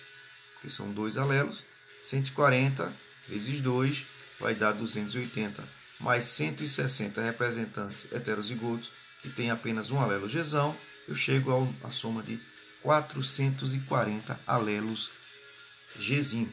que 0.61 0.71
são 0.71 0.91
dois 0.93 1.17
alelos. 1.17 1.65
140 2.01 2.93
vezes 3.29 3.61
2 3.61 4.05
vai 4.39 4.55
dar 4.55 4.73
280, 4.73 5.69
mais 6.01 6.25
160 6.25 7.21
representantes 7.21 8.11
heterozigotos 8.13 8.93
que 9.21 9.29
têm 9.29 9.51
apenas 9.51 9.91
um 9.91 10.01
alelo 10.01 10.29
Gzão, 10.29 10.77
eu 11.09 11.15
chego 11.15 11.75
à 11.83 11.91
soma 11.91 12.23
de 12.23 12.39
440 12.83 14.39
alelos 14.47 15.11
Gzinho. 15.99 16.53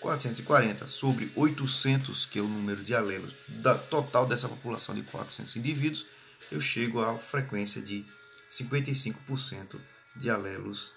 440 0.00 0.86
sobre 0.86 1.30
800, 1.34 2.24
que 2.24 2.38
é 2.38 2.42
o 2.42 2.46
número 2.46 2.84
de 2.84 2.94
alelos 2.94 3.34
da 3.48 3.74
total 3.74 4.26
dessa 4.26 4.48
população 4.48 4.94
de 4.94 5.02
400 5.02 5.56
indivíduos, 5.56 6.06
eu 6.52 6.60
chego 6.60 7.00
à 7.02 7.18
frequência 7.18 7.82
de 7.82 8.04
55% 8.48 9.76
de 10.16 10.30
alelos 10.30 10.92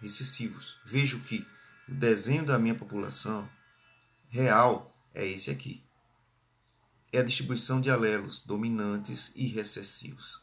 recessivos. 0.00 0.76
Vejo 0.84 1.20
que 1.20 1.46
o 1.88 1.94
desenho 1.94 2.44
da 2.44 2.58
minha 2.58 2.74
população 2.74 3.48
real 4.28 4.92
é 5.14 5.26
esse 5.26 5.50
aqui. 5.50 5.82
É 7.12 7.20
a 7.20 7.24
distribuição 7.24 7.80
de 7.80 7.90
alelos 7.90 8.40
dominantes 8.40 9.32
e 9.34 9.46
recessivos. 9.46 10.42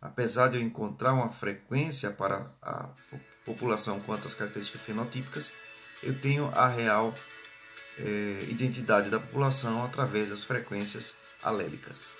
Apesar 0.00 0.48
de 0.48 0.56
eu 0.56 0.62
encontrar 0.62 1.12
uma 1.12 1.30
frequência 1.30 2.10
para 2.10 2.52
a 2.62 2.88
população 3.44 3.98
quanto 4.00 4.28
às 4.28 4.34
características 4.34 4.82
fenotípicas, 4.82 5.50
eu 6.02 6.18
tenho 6.20 6.48
a 6.54 6.68
real 6.68 7.12
é, 7.98 8.46
identidade 8.48 9.10
da 9.10 9.18
população 9.18 9.82
através 9.82 10.30
das 10.30 10.44
frequências 10.44 11.16
alélicas. 11.42 12.17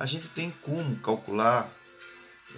A 0.00 0.06
gente 0.06 0.30
tem 0.30 0.50
como 0.62 0.96
calcular 0.96 1.70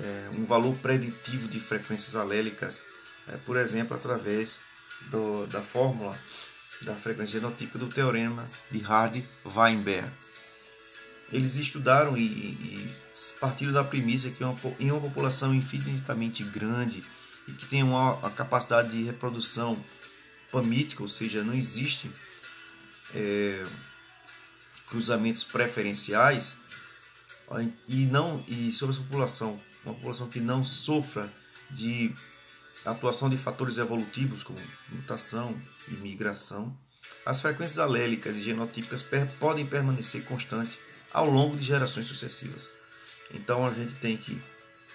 é, 0.00 0.30
um 0.32 0.44
valor 0.44 0.76
preditivo 0.76 1.48
de 1.48 1.58
frequências 1.58 2.14
alélicas, 2.14 2.84
é, 3.26 3.36
por 3.36 3.56
exemplo, 3.56 3.96
através 3.96 4.60
do, 5.10 5.48
da 5.48 5.60
fórmula 5.60 6.16
da 6.82 6.94
frequência 6.94 7.40
genotípica 7.40 7.80
do 7.80 7.88
teorema 7.88 8.48
de 8.70 8.78
Hardy-Weinberg. 8.78 10.08
Eles 11.32 11.56
estudaram 11.56 12.16
e, 12.16 12.22
e 12.22 12.94
partiram 13.40 13.72
da 13.72 13.82
premissa 13.82 14.30
que 14.30 14.44
uma, 14.44 14.56
em 14.78 14.92
uma 14.92 15.00
população 15.00 15.52
infinitamente 15.52 16.44
grande 16.44 17.02
e 17.48 17.52
que 17.52 17.66
tem 17.66 17.82
uma, 17.82 18.14
uma 18.14 18.30
capacidade 18.30 18.92
de 18.92 19.02
reprodução 19.02 19.84
pamítica, 20.52 21.02
ou 21.02 21.08
seja, 21.08 21.42
não 21.42 21.54
existe 21.54 22.08
é, 23.12 23.66
cruzamentos 24.86 25.42
preferenciais 25.42 26.62
e 27.88 28.06
não 28.06 28.42
e 28.48 28.72
sobre 28.72 28.94
essa 28.94 29.04
população, 29.04 29.60
uma 29.84 29.94
população 29.94 30.28
que 30.28 30.40
não 30.40 30.64
sofra 30.64 31.32
de 31.70 32.12
atuação 32.84 33.28
de 33.28 33.36
fatores 33.36 33.78
evolutivos 33.78 34.42
como 34.42 34.58
mutação 34.88 35.60
e 35.88 35.92
migração, 35.92 36.76
as 37.24 37.40
frequências 37.40 37.78
alélicas 37.78 38.36
e 38.36 38.42
genotípicas 38.42 39.02
per, 39.02 39.28
podem 39.38 39.66
permanecer 39.66 40.24
constantes 40.24 40.78
ao 41.12 41.28
longo 41.28 41.56
de 41.56 41.64
gerações 41.64 42.06
sucessivas. 42.06 42.70
Então 43.32 43.66
a 43.66 43.72
gente 43.72 43.94
tem 43.94 44.16
que 44.16 44.40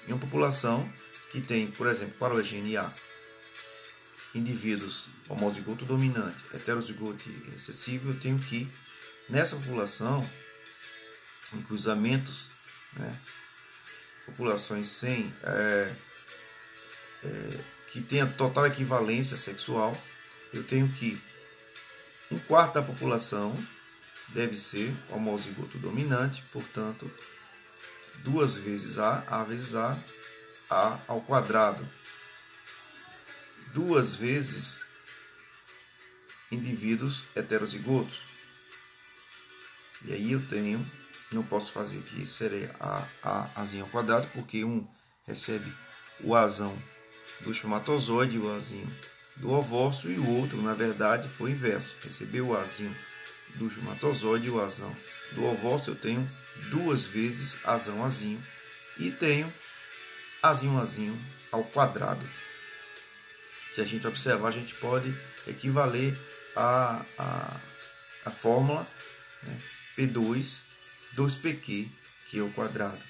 Em 0.07 0.13
uma 0.13 0.19
população 0.19 0.87
que 1.31 1.41
tem, 1.41 1.67
por 1.67 1.87
exemplo, 1.87 2.15
para 2.17 2.33
o 2.33 2.41
GNA, 2.41 2.93
indivíduos 4.33 5.09
homozigoto 5.27 5.83
dominante, 5.83 6.43
heterozigoto 6.53 7.29
recessivo, 7.51 8.11
eu 8.11 8.19
tenho 8.19 8.39
que, 8.39 8.69
nessa 9.29 9.57
população, 9.57 10.27
em 11.53 11.61
cruzamentos, 11.61 12.49
né, 12.93 13.19
populações 14.25 14.89
sem 14.89 15.33
é, 15.43 15.95
é, 17.23 17.59
que 17.91 18.01
tenha 18.01 18.27
total 18.27 18.65
equivalência 18.67 19.37
sexual, 19.37 19.95
eu 20.53 20.63
tenho 20.63 20.87
que 20.89 21.21
um 22.29 22.37
quarto 22.39 22.73
da 22.73 22.81
população 22.81 23.55
deve 24.29 24.57
ser 24.57 24.93
homozigoto 25.09 25.77
dominante, 25.77 26.43
portanto, 26.51 27.09
duas 28.17 28.57
vezes 28.57 28.97
A, 28.97 29.23
A 29.27 29.43
vezes 29.43 29.75
A, 29.75 29.97
A 30.69 30.99
ao 31.07 31.21
quadrado. 31.21 31.87
Duas 33.73 34.15
vezes 34.15 34.87
indivíduos 36.51 37.25
heterozigotos. 37.35 38.21
E 40.05 40.13
aí 40.13 40.31
eu 40.31 40.45
tenho, 40.47 40.85
não 41.31 41.43
posso 41.43 41.71
fazer 41.71 41.99
aqui, 41.99 42.25
seria 42.25 42.73
A, 42.79 43.07
A, 43.21 43.61
Azinho 43.61 43.83
ao 43.83 43.89
quadrado, 43.89 44.27
porque 44.33 44.63
um 44.63 44.87
recebe 45.25 45.73
o 46.21 46.35
Azão 46.35 46.77
do 47.41 47.51
espermatozoide, 47.51 48.39
o 48.39 48.53
Azinho 48.55 48.87
do 49.37 49.51
ovócito, 49.51 50.09
e 50.09 50.17
o 50.17 50.27
outro, 50.39 50.61
na 50.61 50.73
verdade, 50.73 51.27
foi 51.27 51.51
inverso. 51.51 51.95
Recebeu 52.01 52.47
o 52.47 52.57
Azinho 52.57 52.95
do 53.55 53.67
espermatozoide 53.67 54.47
e 54.47 54.49
o 54.49 54.61
Azão 54.61 54.95
do 55.33 55.45
ovócito, 55.45 55.91
eu 55.91 55.95
tenho 55.95 56.27
duas 56.69 57.05
vezes 57.05 57.59
Azão, 57.65 58.03
Azinho, 58.03 58.41
e 58.97 59.11
tenho 59.11 59.51
Azinho, 60.41 60.77
Azinho 60.79 61.25
ao 61.51 61.63
quadrado. 61.63 62.27
Se 63.75 63.81
a 63.81 63.85
gente 63.85 64.07
observar, 64.07 64.47
a 64.47 64.51
gente 64.51 64.73
pode 64.75 65.13
equivaler 65.45 66.17
a, 66.55 67.05
a, 67.17 67.59
a 68.25 68.31
fórmula 68.31 68.87
né, 69.43 69.59
P2 69.95 70.66
2PQ, 71.17 71.89
que 72.29 72.39
é 72.39 72.41
o 72.41 72.51
quadrado. 72.51 73.03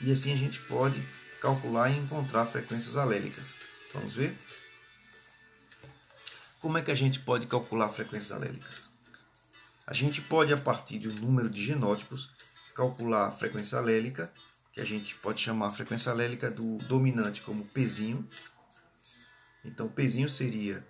E 0.00 0.12
assim 0.12 0.32
a 0.32 0.36
gente 0.36 0.60
pode 0.60 1.02
calcular 1.40 1.90
e 1.90 1.96
encontrar 1.96 2.44
frequências 2.44 2.96
alélicas. 2.96 3.54
Vamos 3.94 4.14
ver? 4.14 4.36
Como 6.60 6.76
é 6.76 6.82
que 6.82 6.90
a 6.90 6.94
gente 6.94 7.20
pode 7.20 7.46
calcular 7.46 7.88
frequências 7.88 8.32
alélicas? 8.32 8.92
A 9.86 9.94
gente 9.94 10.20
pode, 10.20 10.52
a 10.52 10.56
partir 10.56 10.98
do 10.98 11.20
número 11.20 11.48
de 11.48 11.62
genótipos, 11.62 12.30
calcular 12.74 13.28
a 13.28 13.32
frequência 13.32 13.78
alélica, 13.78 14.30
que 14.72 14.80
a 14.80 14.84
gente 14.84 15.14
pode 15.14 15.40
chamar 15.40 15.68
a 15.68 15.72
frequência 15.72 16.12
alélica 16.12 16.50
do 16.50 16.76
dominante 16.78 17.40
como 17.40 17.64
Pzinho. 17.64 18.28
Então, 19.64 19.88
Pzinho 19.88 20.28
seria 20.28 20.86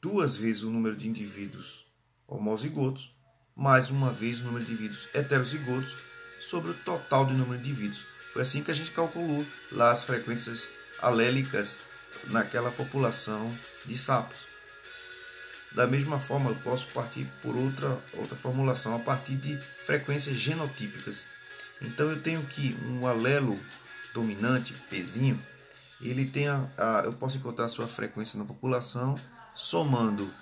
duas 0.00 0.36
vezes 0.36 0.62
o 0.62 0.70
número 0.70 0.96
de 0.96 1.08
indivíduos 1.08 1.84
homozigotos, 2.26 3.14
mais 3.58 3.90
uma 3.90 4.12
vez 4.12 4.40
o 4.40 4.44
número 4.44 4.64
de 4.64 4.70
indivíduos 4.70 5.08
heterozigotos, 5.12 5.96
sobre 6.40 6.70
o 6.70 6.74
total 6.74 7.26
do 7.26 7.34
número 7.34 7.60
de 7.60 7.68
indivíduos. 7.68 8.06
Foi 8.32 8.42
assim 8.42 8.62
que 8.62 8.70
a 8.70 8.74
gente 8.74 8.92
calculou 8.92 9.44
lá 9.72 9.90
as 9.90 10.04
frequências 10.04 10.70
alélicas 11.02 11.76
naquela 12.28 12.70
população 12.70 13.52
de 13.84 13.98
sapos. 13.98 14.46
Da 15.72 15.88
mesma 15.88 16.20
forma, 16.20 16.50
eu 16.50 16.56
posso 16.56 16.86
partir 16.88 17.26
por 17.42 17.56
outra, 17.56 17.98
outra 18.14 18.36
formulação, 18.36 18.94
a 18.94 19.00
partir 19.00 19.34
de 19.34 19.58
frequências 19.84 20.36
genotípicas. 20.36 21.26
Então 21.82 22.08
eu 22.10 22.22
tenho 22.22 22.42
que 22.46 22.76
um 22.86 23.06
alelo 23.08 23.58
dominante, 24.14 24.72
Pzinho, 24.88 25.40
ele 26.00 26.26
tem 26.26 26.48
a, 26.48 26.64
a, 26.78 27.02
eu 27.04 27.12
posso 27.12 27.36
encontrar 27.36 27.68
sua 27.68 27.88
frequência 27.88 28.38
na 28.38 28.44
população 28.44 29.16
somando 29.54 30.32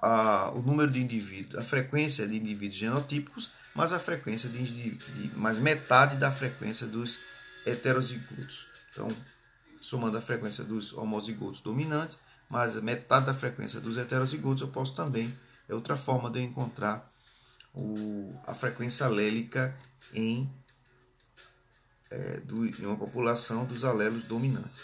a, 0.00 0.50
o 0.50 0.62
número 0.62 0.90
de 0.90 1.00
indivíduos, 1.00 1.62
a 1.62 1.64
frequência 1.64 2.26
de 2.26 2.36
indivíduos 2.36 2.78
genotípicos, 2.78 3.50
mais 3.74 3.92
a 3.92 3.98
frequência 3.98 4.48
de, 4.48 4.62
de 4.64 5.36
mais 5.36 5.58
metade 5.58 6.16
da 6.16 6.30
frequência 6.30 6.86
dos 6.86 7.18
heterozigotos. 7.66 8.66
Então, 8.92 9.08
somando 9.80 10.18
a 10.18 10.20
frequência 10.20 10.64
dos 10.64 10.92
homozigotos 10.92 11.60
dominantes 11.60 12.18
mas 12.50 12.74
metade 12.82 13.26
da 13.26 13.32
frequência 13.32 13.80
dos 13.80 13.96
heterozigotos 13.96 14.60
eu 14.60 14.68
posso 14.68 14.92
também. 14.94 15.32
É 15.68 15.74
outra 15.74 15.96
forma 15.96 16.28
de 16.28 16.40
eu 16.40 16.42
encontrar 16.42 17.08
o, 17.72 18.34
a 18.44 18.52
frequência 18.52 19.06
alélica 19.06 19.74
em, 20.12 20.52
é, 22.10 22.40
do, 22.40 22.66
em 22.66 22.84
uma 22.84 22.96
população 22.96 23.64
dos 23.64 23.84
alelos 23.84 24.24
dominantes. 24.24 24.82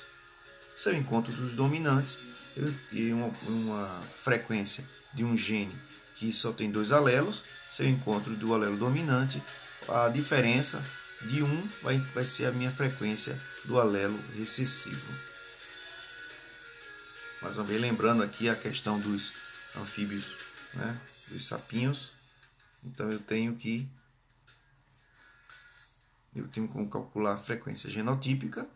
Se 0.77 0.89
eu 0.89 0.95
encontro 0.95 1.33
dos 1.33 1.57
dominantes 1.57 2.17
eu, 2.57 2.73
e 2.93 3.13
uma, 3.13 3.33
uma 3.49 4.01
frequência 4.15 4.85
de 5.17 5.25
um 5.25 5.37
gene 5.37 5.77
que 6.15 6.33
só 6.33 6.53
tem 6.53 6.71
dois 6.71 6.93
alelos, 6.93 7.43
se 7.69 7.83
eu 7.83 7.89
encontro 7.89 8.35
do 8.37 8.55
alelo 8.55 8.77
dominante, 8.77 9.43
a 9.89 10.09
diferença 10.09 10.83
de 11.23 11.43
um 11.43 11.69
vai, 11.83 11.99
vai 11.99 12.25
ser 12.25 12.47
a 12.47 12.53
minha 12.53 12.71
frequência 12.71 13.41
do 13.65 13.79
alelo 13.79 14.19
recessivo. 14.37 15.13
Mais 17.43 17.59
uma 17.59 17.65
vez 17.65 17.81
lembrando 17.81 18.23
aqui 18.23 18.49
a 18.49 18.57
questão 18.57 18.99
dos 18.99 19.33
anfíbios, 19.77 20.35
né, 20.75 20.99
dos 21.29 21.47
sapinhos. 21.47 22.13
Então 22.83 23.11
eu 23.11 23.19
tenho 23.19 23.55
que 23.57 23.89
eu 26.35 26.47
tenho 26.49 26.69
como 26.69 26.89
calcular 26.89 27.35
a 27.35 27.39
frequência 27.39 27.89
genotípica 27.89 28.67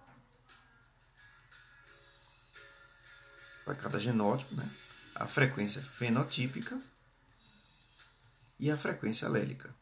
para 3.64 3.74
cada 3.74 3.98
genótipo, 3.98 4.54
né? 4.54 4.68
A 5.20 5.26
frequência 5.26 5.82
fenotípica 5.82 6.80
e 8.58 8.70
a 8.70 8.78
frequência 8.78 9.28
alélica. 9.28 9.74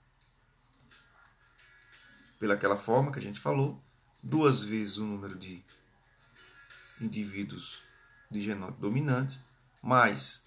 Pelaquela 2.40 2.76
forma 2.76 3.12
que 3.12 3.20
a 3.20 3.22
gente 3.22 3.38
falou, 3.38 3.80
duas 4.20 4.64
vezes 4.64 4.96
o 4.96 5.04
número 5.04 5.38
de 5.38 5.64
indivíduos 7.00 7.80
de 8.28 8.40
genótipo 8.40 8.80
dominante, 8.80 9.38
mais 9.80 10.42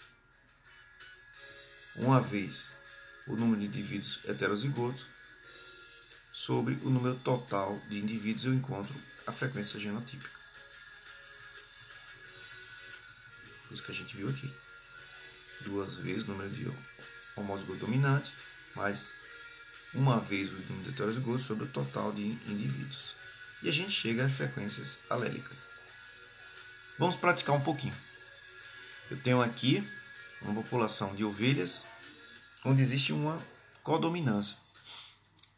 uma 1.95 2.19
vez 2.19 2.75
o 3.27 3.35
número 3.37 3.61
de 3.61 3.67
indivíduos 3.67 4.25
heterozigotos 4.25 5.05
sobre 6.33 6.75
o 6.83 6.89
número 6.89 7.15
total 7.19 7.79
de 7.87 7.97
indivíduos 7.97 8.43
eu 8.43 8.53
encontro 8.53 8.93
a 9.25 9.31
frequência 9.31 9.79
genotípica. 9.79 10.41
Isso 13.71 13.83
que 13.83 13.91
a 13.91 13.95
gente 13.95 14.17
viu 14.17 14.27
aqui. 14.27 14.53
Duas 15.63 15.97
vezes 15.97 16.23
o 16.23 16.31
número 16.31 16.49
de 16.49 16.71
homozigoto 17.35 17.79
dominante, 17.79 18.33
mais 18.75 19.13
uma 19.93 20.19
vez 20.19 20.49
o 20.49 20.53
número 20.53 20.83
de 20.83 20.89
heterozigotos 20.89 21.45
sobre 21.45 21.65
o 21.65 21.67
total 21.67 22.11
de 22.11 22.23
indivíduos. 22.47 23.15
E 23.61 23.69
a 23.69 23.71
gente 23.71 23.91
chega 23.91 24.25
às 24.25 24.31
frequências 24.31 24.97
alélicas. 25.09 25.67
Vamos 26.97 27.15
praticar 27.15 27.55
um 27.55 27.61
pouquinho. 27.61 27.95
Eu 29.09 29.17
tenho 29.21 29.41
aqui 29.41 29.87
uma 30.41 30.53
população 30.61 31.15
de 31.15 31.23
ovelhas 31.23 31.85
onde 32.63 32.81
existe 32.81 33.13
uma 33.13 33.41
codominância. 33.83 34.57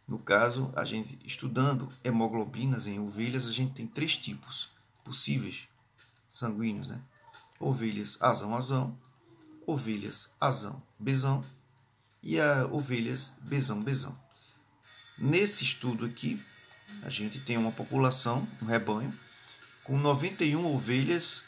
No 0.08 0.20
caso, 0.20 0.72
a 0.76 0.84
gente 0.84 1.18
estudando 1.26 1.92
hemoglobinas 2.04 2.88
em 2.88 3.00
ovelhas, 3.00 3.46
a 3.48 3.52
gente 3.52 3.74
tem 3.74 3.88
três 3.88 4.18
tipos 4.18 4.70
possíveis 5.04 5.68
sanguíneos, 6.30 6.90
né? 6.90 7.02
Ovelhas 7.60 8.18
azão-azão, 8.22 8.98
ovelhas 9.66 10.32
azão-bezão 10.40 11.44
e 12.22 12.40
a 12.40 12.66
ovelhas 12.66 13.34
bezão-bezão. 13.42 14.18
Nesse 15.18 15.64
estudo 15.64 16.06
aqui, 16.06 16.44
a 17.02 17.10
gente 17.10 17.40
tem 17.40 17.58
uma 17.58 17.72
população, 17.72 18.48
um 18.62 18.66
rebanho, 18.66 19.14
com 19.84 19.98
91 19.98 20.66
ovelhas 20.74 21.44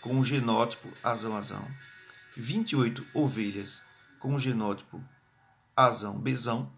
com 0.00 0.20
o 0.20 0.24
genótipo 0.24 0.88
azão-azão, 1.02 1.66
28 2.36 3.06
ovelhas 3.14 3.82
com 4.18 4.34
o 4.34 4.38
genótipo 4.38 5.02
azão-bezão 5.76 6.70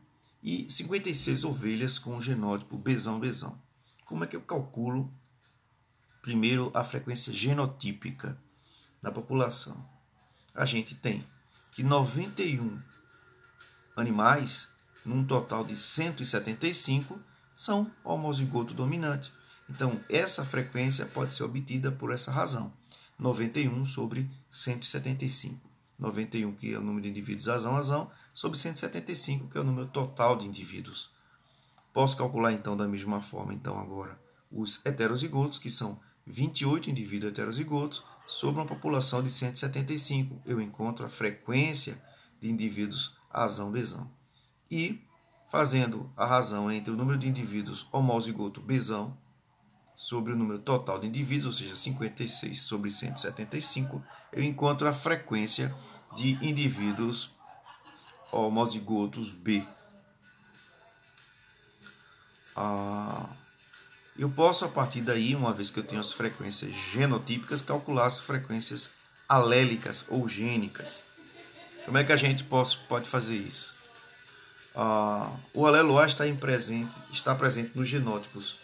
e 0.42 0.70
56 0.70 1.44
ovelhas 1.44 1.98
com 1.98 2.16
o 2.16 2.22
genótipo 2.22 2.78
bezão-bezão. 2.78 3.60
Como 4.04 4.24
é 4.24 4.26
que 4.26 4.36
eu 4.36 4.40
calculo 4.40 5.12
primeiro 6.22 6.70
a 6.74 6.82
frequência 6.84 7.32
genotípica 7.32 8.40
da 9.02 9.10
população? 9.10 9.86
A 10.54 10.64
gente 10.64 10.94
tem 10.94 11.24
que 11.72 11.82
91 11.82 12.80
animais, 13.96 14.68
num 15.04 15.24
total 15.24 15.64
de 15.64 15.76
175, 15.76 17.18
são 17.54 17.90
homozigoto 18.04 18.74
dominante 18.74 19.32
então, 19.70 20.00
essa 20.08 20.44
frequência 20.44 21.06
pode 21.06 21.32
ser 21.32 21.44
obtida 21.44 21.92
por 21.92 22.12
essa 22.12 22.32
razão. 22.32 22.72
91 23.16 23.86
sobre 23.86 24.28
175. 24.50 25.70
91, 25.96 26.56
que 26.56 26.74
é 26.74 26.78
o 26.78 26.80
número 26.80 27.02
de 27.02 27.10
indivíduos 27.10 27.48
azão 27.48 27.76
azão, 27.76 28.10
sobre 28.34 28.58
175, 28.58 29.46
que 29.48 29.56
é 29.56 29.60
o 29.60 29.64
número 29.64 29.86
total 29.86 30.36
de 30.36 30.46
indivíduos. 30.46 31.10
Posso 31.92 32.16
calcular, 32.16 32.52
então, 32.52 32.76
da 32.76 32.88
mesma 32.88 33.20
forma, 33.20 33.54
então 33.54 33.78
agora, 33.78 34.18
os 34.50 34.80
heterozigotos, 34.84 35.58
que 35.58 35.70
são 35.70 36.00
28 36.26 36.90
indivíduos 36.90 37.32
heterozigotos, 37.32 38.02
sobre 38.30 38.60
uma 38.60 38.66
população 38.66 39.22
de 39.24 39.28
175. 39.28 40.40
Eu 40.46 40.60
encontro 40.60 41.04
a 41.04 41.08
frequência 41.08 42.00
de 42.40 42.48
indivíduos 42.48 43.16
azão-bezão. 43.28 44.08
E, 44.70 45.02
fazendo 45.50 46.08
a 46.16 46.24
razão 46.24 46.70
entre 46.70 46.92
o 46.92 46.96
número 46.96 47.18
de 47.18 47.28
indivíduos 47.28 47.88
homozigoto 47.90 48.60
bezão 48.60 49.18
sobre 49.96 50.32
o 50.32 50.36
número 50.36 50.60
total 50.60 51.00
de 51.00 51.08
indivíduos, 51.08 51.46
ou 51.46 51.52
seja, 51.52 51.74
56 51.74 52.60
sobre 52.60 52.90
175, 52.92 54.00
eu 54.32 54.44
encontro 54.44 54.86
a 54.86 54.92
frequência 54.92 55.74
de 56.14 56.38
indivíduos 56.40 57.32
homozigotos 58.30 59.32
B. 59.32 59.66
Ah, 62.54 63.28
eu 64.20 64.28
posso, 64.28 64.66
a 64.66 64.68
partir 64.68 65.00
daí, 65.00 65.34
uma 65.34 65.50
vez 65.50 65.70
que 65.70 65.78
eu 65.78 65.82
tenho 65.82 65.98
as 65.98 66.12
frequências 66.12 66.76
genotípicas, 66.76 67.62
calcular 67.62 68.04
as 68.04 68.20
frequências 68.20 68.90
alélicas 69.26 70.04
ou 70.08 70.28
gênicas. 70.28 71.02
Como 71.86 71.96
é 71.96 72.04
que 72.04 72.12
a 72.12 72.16
gente 72.16 72.44
pode 72.44 73.08
fazer 73.08 73.36
isso? 73.36 73.74
Ah, 74.76 75.32
o 75.54 75.66
alelo 75.66 75.98
A 75.98 76.04
está, 76.04 76.24
presente, 76.34 76.92
está 77.10 77.34
presente 77.34 77.70
nos 77.74 77.88
genótipos 77.88 78.58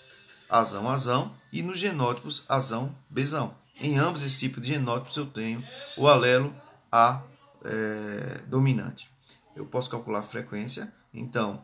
azão-azão 0.47 1.33
e 1.51 1.63
nos 1.63 1.81
genótipos 1.81 2.45
azão-bezão. 2.47 3.55
Em 3.81 3.97
ambos 3.99 4.23
esses 4.23 4.39
tipos 4.39 4.63
de 4.63 4.75
genótipos 4.75 5.17
eu 5.17 5.25
tenho 5.25 5.67
o 5.97 6.07
alelo 6.07 6.55
A 6.93 7.23
é, 7.65 8.43
dominante. 8.47 9.11
Eu 9.57 9.65
posso 9.65 9.89
calcular 9.89 10.19
a 10.19 10.23
frequência, 10.23 10.93
então, 11.15 11.63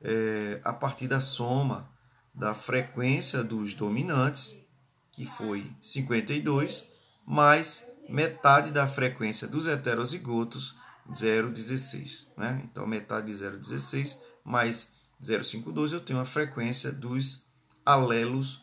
é, 0.00 0.60
a 0.62 0.72
partir 0.72 1.08
da 1.08 1.20
soma 1.20 1.90
da 2.34 2.54
frequência 2.54 3.42
dos 3.42 3.74
dominantes, 3.74 4.56
que 5.10 5.26
foi 5.26 5.70
52, 5.80 6.88
mais 7.26 7.86
metade 8.08 8.70
da 8.70 8.86
frequência 8.86 9.46
dos 9.46 9.66
heterozigotos, 9.66 10.76
0,16. 11.10 12.26
Né? 12.36 12.62
Então, 12.64 12.86
metade 12.86 13.26
de 13.32 13.44
0,16 13.44 14.18
mais 14.44 14.88
0,52, 15.22 15.92
eu 15.92 16.00
tenho 16.00 16.18
a 16.20 16.24
frequência 16.24 16.90
dos 16.90 17.44
alelos 17.84 18.62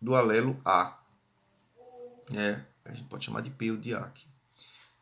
do 0.00 0.14
alelo 0.14 0.60
A. 0.64 0.98
É, 2.34 2.60
a 2.84 2.92
gente 2.92 3.08
pode 3.08 3.24
chamar 3.24 3.42
de 3.42 3.50
P 3.50 3.70
ou 3.70 3.76
de 3.76 3.94
A 3.94 4.00
aqui. 4.00 4.26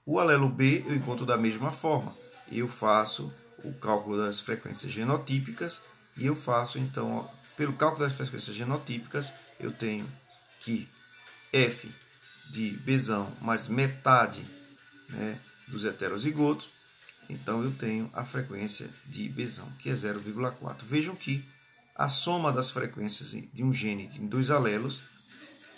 O 0.07 0.19
alelo 0.19 0.49
B 0.49 0.85
eu 0.87 0.95
encontro 0.95 1.25
da 1.25 1.37
mesma 1.37 1.73
forma. 1.73 2.15
Eu 2.51 2.69
faço 2.69 3.33
o 3.63 3.73
cálculo 3.73 4.19
das 4.19 4.41
frequências 4.41 4.93
genotípicas 4.93 5.83
e 6.17 6.27
eu 6.27 6.37
faço, 6.37 6.79
então, 6.79 7.29
pelo 7.57 7.73
cálculo 7.73 8.05
das 8.05 8.15
frequências 8.15 8.55
genotípicas, 8.55 9.33
eu 9.59 9.71
tenho 9.71 10.07
que 10.61 10.89
F 11.53 11.91
de 12.51 12.71
Bzão 12.85 13.31
mais 13.41 13.69
metade 13.69 14.45
né, 15.09 15.39
dos 15.69 15.85
heterozigotos, 15.85 16.71
então 17.29 17.63
eu 17.63 17.73
tenho 17.73 18.11
a 18.13 18.25
frequência 18.25 18.89
de 19.07 19.29
Bzão, 19.29 19.71
que 19.79 19.91
é 19.91 19.93
0,4. 19.93 20.85
Vejam 20.85 21.17
que 21.17 21.45
a 21.95 22.09
soma 22.09 22.53
das 22.53 22.71
frequências 22.71 23.31
de 23.53 23.63
um 23.63 23.73
gene 23.73 24.11
em 24.15 24.27
dois 24.27 24.51
alelos, 24.51 25.03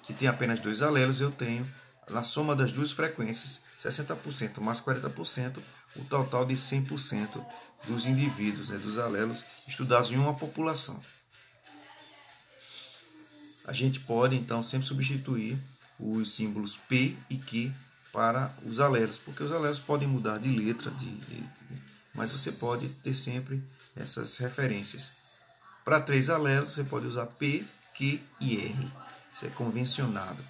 que 0.02 0.14
tem 0.14 0.28
apenas 0.28 0.60
dois 0.60 0.82
alelos, 0.82 1.20
eu 1.20 1.30
tenho, 1.30 1.70
na 2.08 2.22
soma 2.22 2.56
das 2.56 2.72
duas 2.72 2.92
frequências, 2.92 3.60
60% 3.78 4.60
mais 4.60 4.80
40%, 4.80 5.58
o 5.96 6.04
total 6.04 6.44
de 6.44 6.54
100% 6.54 7.44
dos 7.86 8.06
indivíduos, 8.06 8.68
né, 8.68 8.78
dos 8.78 8.98
alelos 8.98 9.44
estudados 9.66 10.10
em 10.10 10.16
uma 10.16 10.34
população. 10.34 11.00
A 13.66 13.72
gente 13.72 14.00
pode 14.00 14.36
então 14.36 14.62
sempre 14.62 14.86
substituir 14.86 15.58
os 15.98 16.32
símbolos 16.32 16.76
P 16.88 17.16
e 17.28 17.36
Q 17.36 17.72
para 18.12 18.54
os 18.64 18.80
alelos, 18.80 19.18
porque 19.18 19.42
os 19.42 19.52
alelos 19.52 19.78
podem 19.78 20.06
mudar 20.06 20.38
de 20.38 20.48
letra, 20.48 20.90
de, 20.90 21.10
de, 21.16 21.44
mas 22.14 22.30
você 22.30 22.52
pode 22.52 22.88
ter 22.88 23.14
sempre 23.14 23.62
essas 23.94 24.36
referências. 24.38 25.10
Para 25.84 26.00
três 26.00 26.30
alelos, 26.30 26.70
você 26.70 26.84
pode 26.84 27.06
usar 27.06 27.26
P, 27.26 27.64
Q 27.94 28.20
e 28.40 28.56
R. 28.56 28.92
Isso 29.32 29.46
é 29.46 29.50
convencionado. 29.50 30.42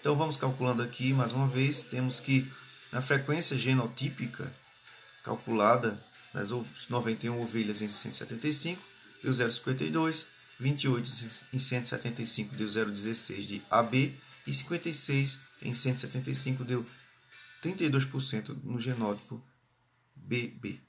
Então 0.00 0.16
vamos 0.16 0.36
calculando 0.36 0.82
aqui 0.82 1.12
mais 1.12 1.32
uma 1.32 1.46
vez. 1.46 1.82
Temos 1.82 2.18
que 2.18 2.50
na 2.90 3.02
frequência 3.02 3.58
genotípica 3.58 4.50
calculada 5.22 6.02
das 6.32 6.50
91 6.88 7.40
ovelhas 7.40 7.82
em 7.82 7.88
175, 7.88 8.82
deu 9.22 9.32
0,52, 9.32 10.26
28 10.60 11.10
em 11.52 11.58
175 11.58 12.56
deu 12.56 12.66
0,16 12.66 13.46
de 13.46 13.62
AB 13.70 14.14
e 14.46 14.52
56 14.52 15.38
em 15.62 15.72
175 15.72 16.64
deu 16.64 16.84
32% 17.62 18.56
no 18.64 18.80
genótipo 18.80 19.42
BB. 20.14 20.80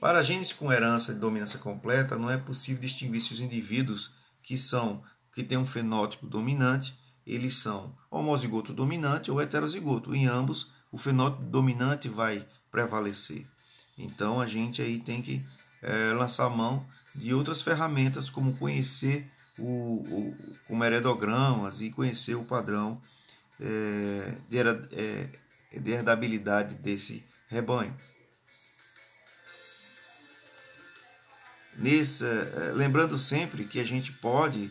Para 0.00 0.22
genes 0.22 0.52
com 0.52 0.72
herança 0.72 1.12
de 1.12 1.20
dominância 1.20 1.58
completa, 1.58 2.16
não 2.16 2.30
é 2.30 2.38
possível 2.38 2.80
distinguir 2.80 3.20
se 3.20 3.34
os 3.34 3.40
indivíduos 3.40 4.14
que 4.42 4.56
são 4.56 5.04
que 5.32 5.44
têm 5.44 5.58
um 5.58 5.66
fenótipo 5.66 6.26
dominante, 6.26 6.98
eles 7.24 7.54
são 7.54 7.96
homozigoto 8.10 8.72
dominante 8.72 9.30
ou 9.30 9.40
heterozigoto. 9.40 10.14
Em 10.14 10.26
ambos, 10.26 10.72
o 10.92 10.98
fenótipo 10.98 11.42
dominante 11.42 12.08
vai 12.08 12.46
prevalecer. 12.70 13.46
Então 13.98 14.40
a 14.40 14.46
gente 14.46 14.80
aí 14.80 14.98
tem 14.98 15.22
que 15.22 15.44
é, 15.82 16.12
lançar 16.12 16.48
mão 16.48 16.86
de 17.14 17.34
outras 17.34 17.62
ferramentas 17.62 18.30
como 18.30 18.56
conhecer 18.56 19.30
o, 19.58 19.64
o 19.64 20.56
como 20.66 20.84
heredogramas 20.84 21.80
e 21.80 21.90
conhecer 21.90 22.34
o 22.34 22.44
padrão 22.44 23.00
é, 23.60 24.34
de, 24.48 24.58
é, 24.92 25.78
de 25.78 25.90
herdabilidade 25.90 26.74
desse 26.76 27.24
rebanho. 27.48 27.94
Nesse, 31.76 32.24
é, 32.24 32.72
lembrando 32.74 33.18
sempre 33.18 33.64
que 33.64 33.80
a 33.80 33.84
gente 33.84 34.12
pode 34.12 34.70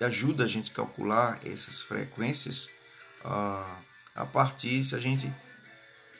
ajuda 0.00 0.44
a 0.44 0.48
gente 0.48 0.72
a 0.72 0.74
calcular 0.74 1.38
essas 1.44 1.80
frequências 1.80 2.68
a 4.18 4.26
partir 4.26 4.84
se 4.84 4.94
a 4.94 4.98
gente 4.98 5.32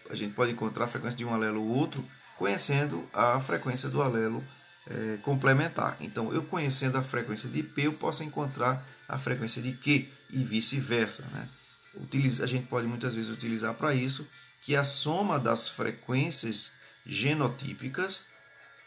a 0.09 0.15
gente 0.15 0.33
pode 0.33 0.53
encontrar 0.53 0.87
a 0.87 0.89
frequência 0.89 1.19
de 1.19 1.25
um 1.25 1.35
alelo 1.35 1.61
ou 1.61 1.69
outro 1.69 2.03
conhecendo 2.39 3.07
a 3.13 3.39
frequência 3.41 3.89
do 3.89 4.01
alelo 4.01 4.43
é, 4.89 5.19
complementar. 5.23 5.97
Então, 6.01 6.33
eu 6.33 6.43
conhecendo 6.43 6.97
a 6.97 7.03
frequência 7.03 7.49
de 7.49 7.63
P, 7.63 7.89
eu 7.89 7.93
posso 7.93 8.23
encontrar 8.23 8.87
a 9.07 9.19
frequência 9.19 9.61
de 9.61 9.73
Q 9.73 10.09
e 10.31 10.45
vice-versa. 10.45 11.27
Né? 11.33 11.49
Utiliza, 11.97 12.45
a 12.45 12.47
gente 12.47 12.67
pode 12.69 12.87
muitas 12.87 13.17
vezes 13.17 13.29
utilizar 13.29 13.75
para 13.75 13.93
isso 13.93 14.27
que 14.63 14.75
a 14.75 14.85
soma 14.85 15.39
das 15.39 15.69
frequências 15.69 16.73
genotípicas 17.05 18.29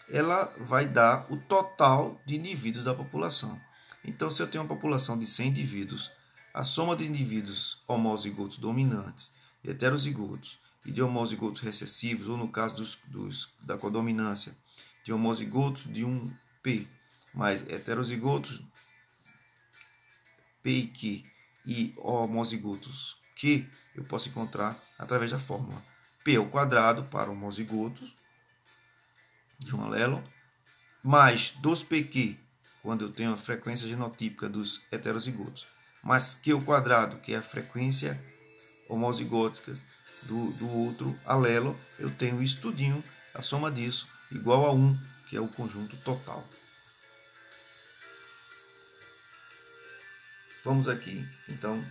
ela 0.10 0.52
vai 0.58 0.86
dar 0.86 1.26
o 1.30 1.38
total 1.38 2.20
de 2.26 2.36
indivíduos 2.36 2.84
da 2.84 2.94
população. 2.96 3.62
Então, 4.04 4.32
se 4.32 4.42
eu 4.42 4.48
tenho 4.48 4.64
uma 4.64 4.68
população 4.68 5.20
de 5.20 5.28
100 5.28 5.50
indivíduos, 5.50 6.10
a 6.54 6.64
soma 6.64 6.96
de 6.96 7.06
indivíduos 7.06 7.82
homozigotos 7.88 8.58
dominantes, 8.58 9.32
heterozigotos 9.64 10.60
e 10.86 10.92
de 10.92 11.02
homozigotos 11.02 11.62
recessivos, 11.62 12.28
ou 12.28 12.38
no 12.38 12.48
caso 12.48 12.76
dos, 12.76 12.98
dos, 13.08 13.54
da 13.62 13.78
codominância, 13.78 14.56
de 15.04 15.14
homozigotos 15.14 15.84
de 15.92 16.04
um 16.04 16.32
P, 16.62 16.88
mais 17.34 17.62
heterozigotos 17.70 18.62
P 20.62 20.70
e 20.70 20.88
Q 20.88 21.24
e 21.66 21.94
homozigotos 21.98 23.18
Q, 23.36 23.68
eu 23.96 24.04
posso 24.04 24.30
encontrar 24.30 24.78
através 24.98 25.32
da 25.32 25.40
fórmula 25.40 25.82
P 26.24 26.36
ao 26.36 26.48
quadrado 26.48 27.04
para 27.06 27.32
homozigotos 27.32 28.16
de 29.58 29.76
um 29.76 29.84
alelo, 29.84 30.24
mais 31.04 31.56
2PQ, 31.62 32.38
quando 32.82 33.06
eu 33.06 33.12
tenho 33.12 33.34
a 33.34 33.38
frequência 33.38 33.88
genotípica 33.88 34.50
dos 34.50 34.82
heterozigotos, 34.92 35.66
mais 36.04 36.36
Q 36.36 36.54
ao 36.54 36.62
quadrado, 36.62 37.18
que 37.18 37.34
é 37.34 37.38
a 37.38 37.42
frequência 37.42 38.20
homozigótica 38.90 39.76
do, 40.24 40.52
do 40.54 40.70
outro 40.70 41.18
alelo, 41.26 41.80
eu 41.98 42.10
tenho 42.10 42.42
isso 42.42 42.60
tudinho, 42.60 43.04
a 43.34 43.42
soma 43.42 43.72
disso, 43.72 44.08
igual 44.32 44.66
a 44.66 44.74
1, 44.74 45.00
que 45.30 45.38
é 45.38 45.42
o 45.42 45.48
conjunto 45.48 45.96
total. 45.98 46.48
Vamos 50.64 50.88
aqui, 50.88 51.28
então, 51.50 51.84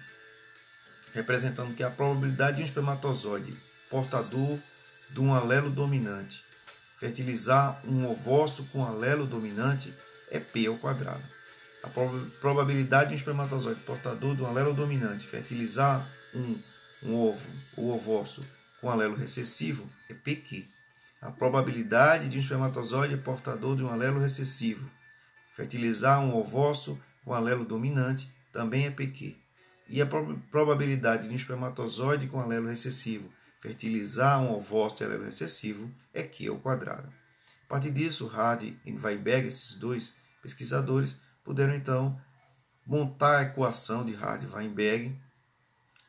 representando 1.12 1.74
que 1.74 1.82
a 1.82 1.90
probabilidade 1.90 2.58
de 2.58 2.62
um 2.62 2.66
espermatozoide 2.66 3.56
portador 3.88 4.58
de 5.10 5.20
um 5.20 5.34
alelo 5.34 5.70
dominante 5.70 6.44
fertilizar 7.00 7.80
um 7.86 8.06
ovócito 8.06 8.62
com 8.64 8.84
alelo 8.84 9.26
dominante 9.26 9.92
é 10.30 10.38
P 10.38 10.66
ao 10.66 10.76
quadrado. 10.76 11.22
A 11.82 11.88
probabilidade 12.40 13.10
de 13.10 13.14
um 13.14 13.18
espermatozoide 13.18 13.80
portador 13.80 14.36
de 14.36 14.42
um 14.42 14.46
alelo 14.46 14.74
dominante 14.74 15.26
fertilizar 15.26 16.06
um 16.34 16.58
um 17.02 17.14
ovo 17.14 17.46
ou 17.76 17.94
ovócito 17.94 18.46
com 18.80 18.90
alelo 18.90 19.14
recessivo 19.14 19.88
é 20.08 20.14
PQ. 20.14 20.64
a 21.20 21.30
probabilidade 21.30 22.28
de 22.28 22.36
um 22.36 22.40
espermatozoide 22.40 23.16
portador 23.16 23.76
de 23.76 23.82
um 23.82 23.90
alelo 23.90 24.20
recessivo 24.20 24.90
fertilizar 25.52 26.20
um 26.20 26.34
ovócito 26.34 27.00
com 27.24 27.34
alelo 27.34 27.64
dominante 27.64 28.32
também 28.52 28.86
é 28.86 28.90
PQ. 28.90 29.36
E 29.88 30.00
a 30.00 30.06
probabilidade 30.50 31.24
de 31.26 31.32
um 31.32 31.36
espermatozoide 31.36 32.26
com 32.26 32.40
alelo 32.40 32.68
recessivo 32.68 33.30
fertilizar 33.60 34.40
um 34.40 34.52
ovócito 34.52 35.04
alelo 35.04 35.24
recessivo 35.24 35.90
é 36.14 36.22
Q 36.22 36.48
ao 36.48 36.58
quadrado. 36.58 37.12
A 37.64 37.68
partir 37.68 37.90
disso, 37.90 38.26
Hardy 38.26 38.78
e 38.84 38.92
Weinberg, 38.92 39.48
esses 39.48 39.74
dois 39.74 40.14
pesquisadores, 40.42 41.16
puderam 41.50 41.74
então 41.74 42.16
montar 42.86 43.38
a 43.38 43.42
equação 43.42 44.06
de 44.06 44.14
Hardy-Weinberg, 44.14 45.20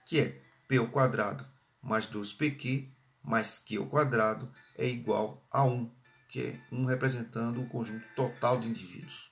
que 0.06 0.20
é 0.20 0.40
P 0.68 0.78
ao 0.78 0.88
quadrado 0.88 1.44
mais 1.82 2.06
2PQ 2.06 2.88
mais 3.24 3.58
Q 3.58 3.78
ao 3.78 3.88
quadrado 3.88 4.52
é 4.78 4.86
igual 4.86 5.44
a 5.50 5.64
1, 5.64 5.92
que 6.30 6.42
é 6.42 6.62
1 6.72 6.86
representando 6.86 7.60
o 7.60 7.68
conjunto 7.68 8.06
total 8.16 8.60
de 8.60 8.68
indivíduos. 8.68 9.32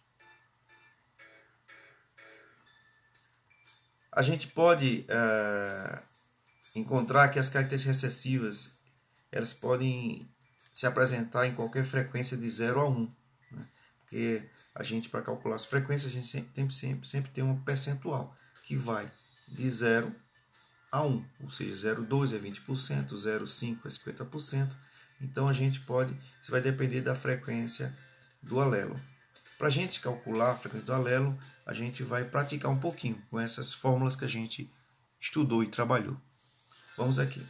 A 4.11 4.23
gente 4.23 4.47
pode 4.47 5.05
é, 5.07 6.01
encontrar 6.73 7.29
que 7.29 7.37
as 7.37 7.49
características 7.49 8.01
recessivas 8.01 8.75
elas 9.31 9.53
podem 9.53 10.27
se 10.73 10.87
apresentar 10.87 11.45
em 11.45 11.53
qualquer 11.53 11.85
frequência 11.85 12.35
de 12.35 12.49
0 12.49 12.79
a 12.79 12.89
1. 12.89 13.15
Né? 13.51 13.67
Porque 13.99 14.49
a 14.79 14.83
gente, 14.83 15.09
para 15.09 15.21
calcular 15.21 15.57
as 15.57 15.65
frequências, 15.65 16.09
a 16.09 16.15
gente 16.15 16.25
sempre, 16.25 16.51
sempre, 16.55 16.73
sempre, 16.73 17.07
sempre 17.09 17.31
tem 17.31 17.43
um 17.43 17.59
percentual 17.59 18.33
que 18.65 18.77
vai 18.77 19.11
de 19.45 19.69
0 19.69 20.15
a 20.89 21.03
1, 21.03 21.25
ou 21.41 21.49
seja, 21.49 21.95
0,2 21.95 22.33
é 22.33 22.39
20%, 22.39 23.09
0,5 23.09 23.79
é 23.83 23.89
50%. 23.89 24.71
Então 25.19 25.49
a 25.49 25.53
gente 25.53 25.81
pode, 25.81 26.17
isso 26.41 26.49
vai 26.49 26.61
depender 26.61 27.01
da 27.01 27.13
frequência 27.13 27.93
do 28.41 28.61
alelo. 28.61 28.97
Para 29.57 29.67
a 29.67 29.69
gente 29.69 29.99
calcular 29.99 30.51
a 30.51 30.55
frequência 30.55 30.85
do 30.85 30.93
alelo, 30.93 31.37
a 31.65 31.73
gente 31.73 32.01
vai 32.01 32.23
praticar 32.23 32.71
um 32.71 32.79
pouquinho 32.79 33.21
com 33.29 33.37
essas 33.37 33.73
fórmulas 33.73 34.15
que 34.15 34.23
a 34.23 34.29
gente 34.29 34.71
estudou 35.19 35.61
e 35.61 35.67
trabalhou. 35.67 36.15
Vamos 36.95 37.19
aqui. 37.19 37.45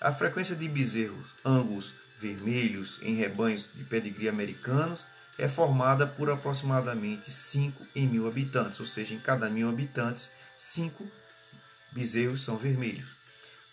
A 0.00 0.14
frequência 0.14 0.56
de 0.56 0.66
bezerros 0.66 1.26
angus 1.44 1.92
vermelhos 2.18 2.98
em 3.02 3.16
rebanhos 3.16 3.70
de 3.74 3.84
pedigree 3.84 4.30
americanos 4.30 5.04
é 5.40 5.48
formada 5.48 6.06
por 6.06 6.30
aproximadamente 6.30 7.32
5 7.32 7.86
em 7.96 8.06
mil 8.06 8.28
habitantes, 8.28 8.78
ou 8.78 8.86
seja, 8.86 9.14
em 9.14 9.18
cada 9.18 9.48
mil 9.48 9.70
habitantes, 9.70 10.30
5 10.58 11.10
bezerros 11.92 12.44
são 12.44 12.58
vermelhos. 12.58 13.08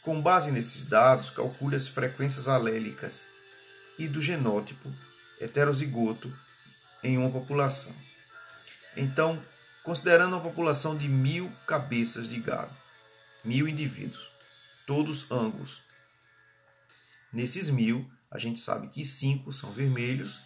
Com 0.02 0.22
base 0.22 0.50
nesses 0.50 0.86
dados, 0.86 1.30
calcule 1.30 1.76
as 1.76 1.90
frequências 1.90 2.48
alélicas 2.48 3.28
e 4.00 4.08
do 4.08 4.22
genótipo 4.22 4.90
heterozigoto 5.42 6.34
em 7.04 7.18
uma 7.18 7.30
população. 7.30 7.94
Então, 8.96 9.38
considerando 9.84 10.38
uma 10.38 10.42
população 10.42 10.98
de 10.98 11.10
mil 11.10 11.52
cabeças 11.68 12.30
de 12.30 12.40
gado, 12.40 12.74
mil 13.44 13.68
indivíduos, 13.68 14.32
todos 14.86 15.30
angus. 15.30 15.82
Nesses 17.34 17.70
mil, 17.70 18.10
a 18.32 18.38
gente 18.38 18.62
sabe 18.62 18.88
que 18.88 19.04
cinco 19.04 19.52
são 19.52 19.74
vermelhos, 19.74 20.40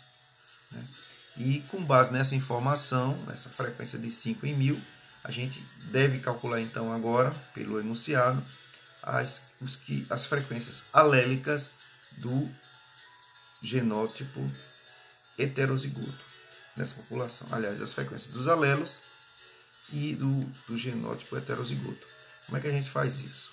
né? 0.71 0.84
E 1.38 1.62
com 1.70 1.84
base 1.84 2.12
nessa 2.12 2.36
informação, 2.36 3.17
nessa 3.28 3.50
frequência 3.50 3.98
de 3.98 4.12
5 4.12 4.46
em 4.46 4.56
mil, 4.56 4.82
a 5.24 5.32
gente 5.32 5.63
deve 5.91 6.20
calcular 6.20 6.60
então 6.60 6.91
agora, 6.91 7.32
pelo 7.54 7.80
enunciado, 7.80 8.44
as, 9.02 9.52
os 9.62 9.76
que, 9.76 10.06
as 10.10 10.26
frequências 10.26 10.86
alélicas 10.91 11.72
do 12.17 12.50
genótipo 13.62 14.50
heterozigoto 15.38 16.26
nessa 16.76 16.96
população. 16.96 17.48
Aliás, 17.52 17.82
as 17.82 17.94
frequências 17.94 18.34
dos 18.34 18.48
alelos 18.48 19.00
e 19.91 20.15
do, 20.15 20.44
do 20.67 20.78
genótipo 20.78 21.38
heterozigoto. 21.38 22.08
Como 22.46 22.58
é 22.58 22.62
que 22.62 22.67
a 22.67 22.72
gente 22.72 22.89
faz 22.89 23.20
isso? 23.20 23.52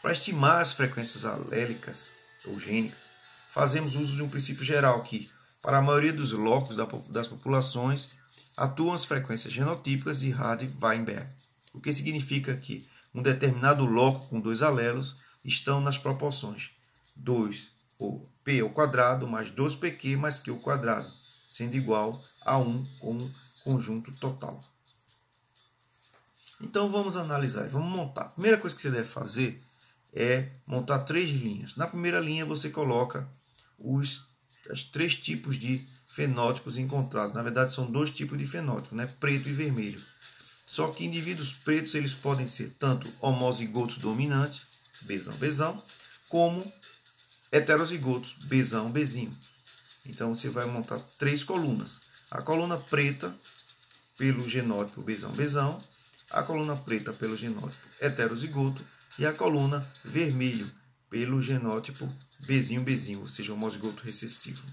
Para 0.00 0.12
estimar 0.12 0.60
as 0.60 0.72
frequências 0.72 1.24
alélicas 1.24 2.14
ou 2.44 2.58
gênicas, 2.58 3.10
fazemos 3.50 3.94
uso 3.94 4.16
de 4.16 4.22
um 4.22 4.28
princípio 4.28 4.64
geral 4.64 5.02
que, 5.02 5.30
para 5.62 5.78
a 5.78 5.82
maioria 5.82 6.12
dos 6.12 6.32
locos 6.32 6.76
das 7.08 7.28
populações, 7.28 8.10
atuam 8.56 8.92
as 8.92 9.04
frequências 9.04 9.52
genotípicas 9.52 10.20
de 10.20 10.30
Hardy-Weinberg, 10.30 11.26
o 11.72 11.80
que 11.80 11.92
significa 11.92 12.56
que 12.56 12.88
um 13.14 13.22
determinado 13.22 13.84
loco 13.84 14.28
com 14.28 14.40
dois 14.40 14.62
alelos 14.62 15.16
estão 15.44 15.80
nas 15.80 15.98
proporções 15.98 16.70
2 17.16 17.70
ou 17.98 18.28
p 18.44 18.60
ao 18.60 18.70
quadrado 18.70 19.26
mais 19.26 19.50
2pq 19.50 20.16
mais 20.16 20.40
q 20.40 20.50
ao 20.50 20.58
quadrado, 20.58 21.10
sendo 21.48 21.76
igual 21.76 22.22
a 22.42 22.58
1 22.58 22.86
como 23.00 23.32
conjunto 23.64 24.12
total. 24.12 24.62
Então 26.60 26.90
vamos 26.90 27.16
analisar, 27.16 27.68
vamos 27.68 27.94
montar. 27.94 28.22
A 28.22 28.28
primeira 28.28 28.58
coisa 28.58 28.76
que 28.76 28.82
você 28.82 28.90
deve 28.90 29.08
fazer 29.08 29.62
é 30.12 30.48
montar 30.66 31.00
três 31.00 31.30
linhas. 31.30 31.74
Na 31.76 31.86
primeira 31.86 32.20
linha 32.20 32.44
você 32.44 32.68
coloca 32.68 33.28
os, 33.78 34.26
os 34.72 34.84
três 34.84 35.16
tipos 35.16 35.58
de 35.58 35.86
fenótipos 36.08 36.76
encontrados. 36.76 37.32
Na 37.32 37.42
verdade 37.42 37.72
são 37.72 37.90
dois 37.90 38.10
tipos 38.10 38.38
de 38.38 38.46
fenótipos, 38.46 38.96
né? 38.96 39.06
preto 39.06 39.48
e 39.48 39.52
vermelho. 39.52 40.02
Só 40.66 40.88
que 40.88 41.04
indivíduos 41.04 41.52
pretos 41.52 41.94
eles 41.94 42.14
podem 42.14 42.46
ser 42.46 42.74
tanto 42.78 43.12
homozigotos 43.20 43.98
dominantes, 43.98 44.62
Bzão, 45.02 45.34
Bzão, 45.36 45.82
como 46.28 46.72
heterozigotos, 47.50 48.34
Bzão, 48.44 48.90
Bzinho. 48.90 49.36
Então 50.06 50.34
você 50.34 50.48
vai 50.48 50.66
montar 50.66 51.00
três 51.18 51.42
colunas. 51.42 52.00
A 52.30 52.40
coluna 52.40 52.76
preta 52.76 53.34
pelo 54.16 54.48
genótipo 54.48 55.02
Bzão 55.02 55.32
Bzão, 55.32 55.82
a 56.30 56.42
coluna 56.42 56.76
preta 56.76 57.12
pelo 57.12 57.36
genótipo 57.36 57.88
heterozigoto 58.00 58.84
e 59.18 59.26
a 59.26 59.32
coluna 59.32 59.84
vermelho 60.04 60.70
pelo 61.10 61.42
genótipo 61.42 62.08
Bzinho 62.38 62.82
Bzinho, 62.82 63.20
ou 63.20 63.28
seja, 63.28 63.52
homozigoto 63.52 64.04
recessivo. 64.04 64.64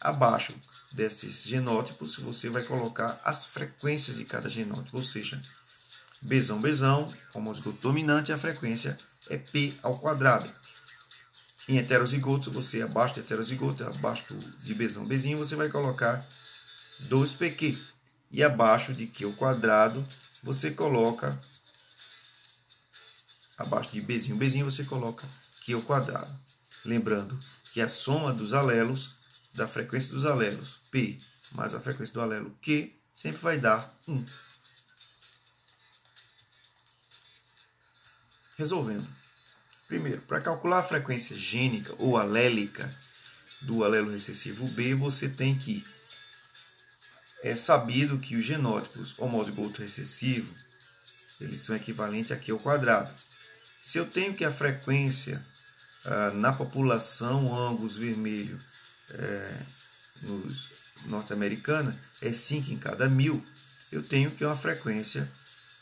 Abaixo 0.00 0.52
desses 0.90 1.44
genótipos 1.44 2.16
você 2.16 2.50
vai 2.50 2.64
colocar 2.64 3.20
as 3.24 3.46
frequências 3.46 4.16
de 4.16 4.24
cada 4.24 4.50
genótipo, 4.50 4.96
ou 4.96 5.04
seja, 5.04 5.40
Bzão 6.20 6.60
Bzão, 6.60 7.12
homozigoto 7.32 7.78
dominante, 7.80 8.32
a 8.32 8.38
frequência 8.38 8.98
é 9.30 9.38
P 9.38 9.72
ao 9.82 9.98
quadrado. 9.98 10.52
Em 11.68 11.78
heterozigotos, 11.78 12.52
você 12.52 12.82
abaixo 12.82 13.14
de 13.14 13.20
heterozigoto, 13.20 13.84
abaixo 13.84 14.24
de 14.62 14.74
Bzão 14.74 15.06
Bzinho, 15.06 15.38
você 15.38 15.54
vai 15.54 15.68
colocar 15.68 16.26
2PQ. 17.08 17.78
E 18.30 18.42
abaixo 18.42 18.92
de 18.94 19.06
Q 19.06 19.24
ao 19.24 19.32
quadrado, 19.32 20.06
você 20.42 20.70
coloca, 20.70 21.40
abaixo 23.56 23.92
de 23.92 24.00
Bzinho 24.00 24.36
Bzinho, 24.36 24.64
você 24.64 24.84
coloca 24.84 25.26
Q 25.64 25.74
ao 25.74 25.82
quadrado. 25.82 26.32
Lembrando 26.84 27.38
que 27.72 27.80
a 27.80 27.88
soma 27.88 28.32
dos 28.32 28.52
alelos, 28.52 29.14
da 29.54 29.68
frequência 29.68 30.12
dos 30.12 30.26
alelos, 30.26 30.80
P, 30.90 31.20
mais 31.52 31.74
a 31.74 31.80
frequência 31.80 32.12
do 32.12 32.20
alelo 32.20 32.56
Q, 32.60 32.92
sempre 33.14 33.40
vai 33.40 33.58
dar 33.58 33.94
1. 34.08 34.26
Resolvendo. 38.56 39.08
Primeiro, 39.86 40.22
para 40.22 40.40
calcular 40.40 40.78
a 40.78 40.84
frequência 40.84 41.36
gênica 41.36 41.94
ou 41.98 42.16
alélica 42.16 42.94
do 43.62 43.84
alelo 43.84 44.10
recessivo 44.10 44.66
B, 44.68 44.94
você 44.94 45.28
tem 45.28 45.58
que 45.58 45.84
é 47.42 47.56
sabido 47.56 48.18
que 48.18 48.36
os 48.36 48.44
genótipos 48.44 49.18
homozigoto 49.18 49.82
recessivo 49.82 50.54
eles 51.40 51.60
são 51.60 51.74
equivalentes 51.74 52.30
a 52.30 52.36
Q 52.36 52.52
ao 52.52 52.58
quadrado. 52.58 53.12
Se 53.80 53.98
eu 53.98 54.06
tenho 54.06 54.32
que 54.32 54.44
a 54.44 54.52
frequência 54.52 55.44
na 56.34 56.52
população 56.52 57.54
Angus 57.54 57.96
vermelho 57.96 58.58
é, 59.10 59.62
norte-americana 61.06 61.98
é 62.20 62.32
5 62.32 62.72
em 62.72 62.78
cada 62.78 63.08
mil, 63.08 63.44
eu 63.90 64.02
tenho 64.02 64.30
que 64.30 64.44
uma 64.44 64.56
frequência 64.56 65.26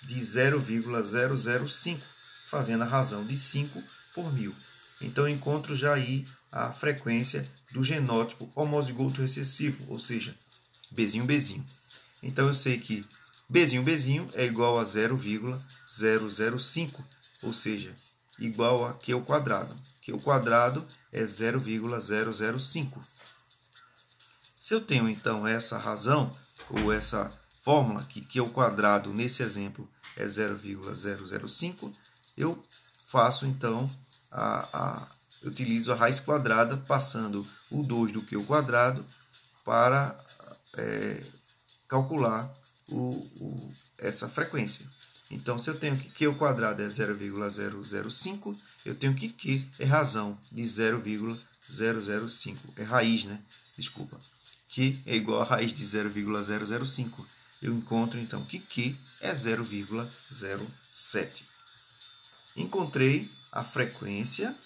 de 0.02 0.22
0,005, 0.22 2.00
fazendo 2.46 2.82
a 2.82 2.86
razão 2.86 3.24
de 3.24 3.38
5 3.38 3.82
por 4.14 4.32
mil. 4.32 4.54
Então 5.00 5.28
eu 5.28 5.34
encontro 5.34 5.76
já 5.76 5.94
aí 5.94 6.26
a 6.50 6.72
frequência 6.72 7.48
do 7.72 7.84
genótipo 7.84 8.50
homozigoto 8.54 9.22
recessivo, 9.22 9.84
ou 9.88 9.98
seja, 9.98 10.34
Bzinho 10.90 11.24
Bzinho. 11.24 11.64
Então 12.22 12.48
eu 12.48 12.54
sei 12.54 12.78
que 12.78 13.06
Bzinho 13.48 13.82
Bzinho 13.82 14.30
é 14.34 14.44
igual 14.44 14.78
a 14.78 14.84
0,005, 14.84 17.02
ou 17.42 17.52
seja, 17.52 17.94
igual 18.38 18.84
a 18.84 18.92
Q 18.94 19.12
ao 19.12 19.22
quadrado. 19.22 19.76
Q 20.02 20.12
ao 20.12 20.20
quadrado 20.20 20.86
é 21.12 21.24
0,005. 21.24 23.04
Se 24.60 24.74
eu 24.74 24.80
tenho 24.80 25.08
então 25.08 25.46
essa 25.46 25.78
razão, 25.78 26.36
ou 26.68 26.92
essa 26.92 27.32
fórmula, 27.62 28.04
que 28.04 28.20
Q 28.20 28.40
ao 28.40 28.50
quadrado 28.50 29.12
nesse 29.12 29.42
exemplo 29.42 29.88
é 30.16 30.26
0,005, 30.26 31.92
eu 32.36 32.62
faço 33.06 33.46
então 33.46 33.90
a, 34.30 34.68
a 34.72 35.06
utilizo 35.42 35.92
a 35.92 35.96
raiz 35.96 36.20
quadrada 36.20 36.76
passando 36.76 37.46
o 37.70 37.82
2 37.82 38.12
do 38.12 38.22
Q 38.22 38.44
quadrado 38.44 39.04
para 39.64 40.18
é, 40.76 41.24
calcular 41.88 42.52
o, 42.88 43.26
o, 43.40 43.74
essa 43.98 44.28
frequência. 44.28 44.86
Então, 45.30 45.58
se 45.58 45.70
eu 45.70 45.78
tenho 45.78 45.96
que 45.96 46.10
Q 46.10 46.34
quadrado 46.34 46.82
é 46.82 46.88
0,005, 46.88 48.56
eu 48.84 48.94
tenho 48.94 49.14
que 49.14 49.28
Q 49.28 49.66
é 49.78 49.84
razão 49.84 50.38
de 50.50 50.66
0,005. 50.66 52.72
É 52.76 52.82
raiz, 52.82 53.24
né? 53.24 53.40
Desculpa. 53.76 54.18
Q 54.68 55.00
é 55.06 55.16
igual 55.16 55.42
a 55.42 55.44
raiz 55.44 55.72
de 55.72 55.84
0,005. 55.84 57.26
Eu 57.60 57.74
encontro, 57.74 58.18
então, 58.18 58.44
que 58.44 58.58
Q 58.58 58.96
é 59.20 59.32
0,07. 59.32 61.42
Encontrei 62.56 63.30
a 63.52 63.62
frequência 63.62 64.56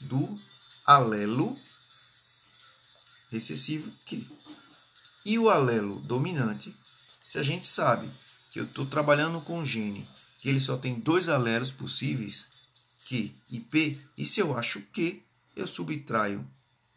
do 0.00 0.38
alelo 0.84 1.58
recessivo 3.30 3.90
Q. 4.04 4.26
E 5.24 5.38
o 5.38 5.48
alelo 5.48 6.00
dominante, 6.00 6.74
se 7.26 7.38
a 7.38 7.42
gente 7.42 7.66
sabe 7.66 8.10
que 8.50 8.60
eu 8.60 8.64
estou 8.64 8.84
trabalhando 8.84 9.40
com 9.40 9.60
um 9.60 9.64
gene 9.64 10.06
que 10.38 10.48
ele 10.48 10.60
só 10.60 10.76
tem 10.76 10.98
dois 10.98 11.28
alelos 11.28 11.70
possíveis, 11.70 12.48
Q 13.12 13.30
e 13.50 13.60
P, 13.60 14.00
e 14.16 14.24
se 14.24 14.40
eu 14.40 14.56
acho 14.56 14.80
Q, 14.86 15.22
eu 15.54 15.66
subtraio 15.66 16.48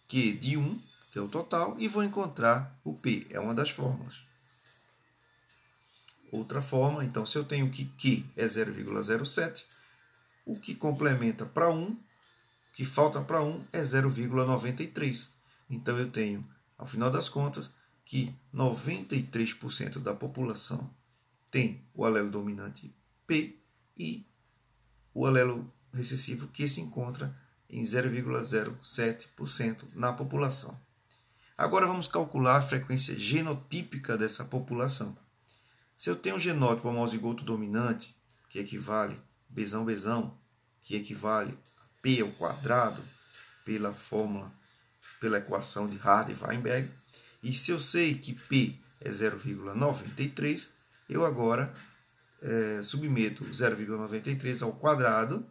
Q 0.08 0.32
de 0.32 0.56
1, 0.56 0.80
que 1.12 1.20
é 1.20 1.22
o 1.22 1.28
total, 1.28 1.76
e 1.78 1.90
vou 1.90 2.06
encontrar 2.06 2.80
o 2.86 2.94
P. 2.94 3.28
É 3.30 3.38
uma 3.38 3.54
das 3.54 3.70
fórmulas. 3.70 4.16
Outra 6.32 6.62
forma, 6.62 7.04
então, 7.04 7.26
se 7.26 7.38
eu 7.38 7.44
tenho 7.44 7.70
que 7.70 7.84
Q 7.84 8.24
é 8.38 8.46
0,07, 8.46 9.66
o 10.46 10.58
que 10.58 10.74
complementa 10.74 11.46
para 11.46 11.70
1, 11.70 11.84
o 11.84 11.98
que 12.72 12.86
falta 12.86 13.22
para 13.22 13.44
1 13.44 13.66
é 13.74 13.82
0,93. 13.82 15.32
Então, 15.70 15.98
eu 15.98 16.10
tenho, 16.10 16.48
ao 16.78 16.88
final 16.88 17.12
das 17.12 17.28
contas, 17.28 17.70
que 18.06 18.34
93% 18.54 20.00
da 20.00 20.14
população 20.14 20.90
tem 21.52 21.84
o 21.94 22.06
alelo 22.06 22.32
dominante 22.32 22.96
P 23.28 23.60
e 23.98 24.26
o 25.14 25.26
alelo 25.26 25.75
recessivo 25.96 26.48
que 26.48 26.68
se 26.68 26.82
encontra 26.82 27.36
em 27.70 27.82
0,07% 27.82 29.86
na 29.94 30.14
população. 30.14 30.80
Agora 31.58 31.88
vamos 31.88 32.08
calcular 32.08 32.58
a 32.58 32.62
frequência 32.62 33.18
genotípica 33.18 34.18
dessa 34.18 34.44
população. 34.44 35.18
Se 35.96 36.10
eu 36.10 36.16
tenho 36.16 36.36
um 36.36 36.40
genótipo 36.40 36.90
homozigoto 36.90 37.44
dominante, 37.44 38.16
que 38.50 38.60
equivale 38.60 39.20
Bzão, 39.50 40.38
que 40.82 40.96
equivale 40.96 41.58
a 41.78 42.02
P 42.02 42.22
ao 42.22 42.30
quadrado, 42.30 43.02
pela 43.64 43.94
fórmula, 43.94 44.52
pela 45.20 45.38
equação 45.38 45.88
de 45.88 45.98
Hardy-Weinberg, 45.98 46.92
e 47.42 47.54
se 47.54 47.72
eu 47.72 47.80
sei 47.80 48.16
que 48.16 48.34
P 48.34 48.78
é 49.02 49.10
0,93, 49.10 50.70
eu 51.10 51.26
agora 51.26 51.74
é, 52.42 52.82
submeto 52.84 53.46
0,93 53.46 54.62
ao 54.62 54.74
quadrado, 54.74 55.48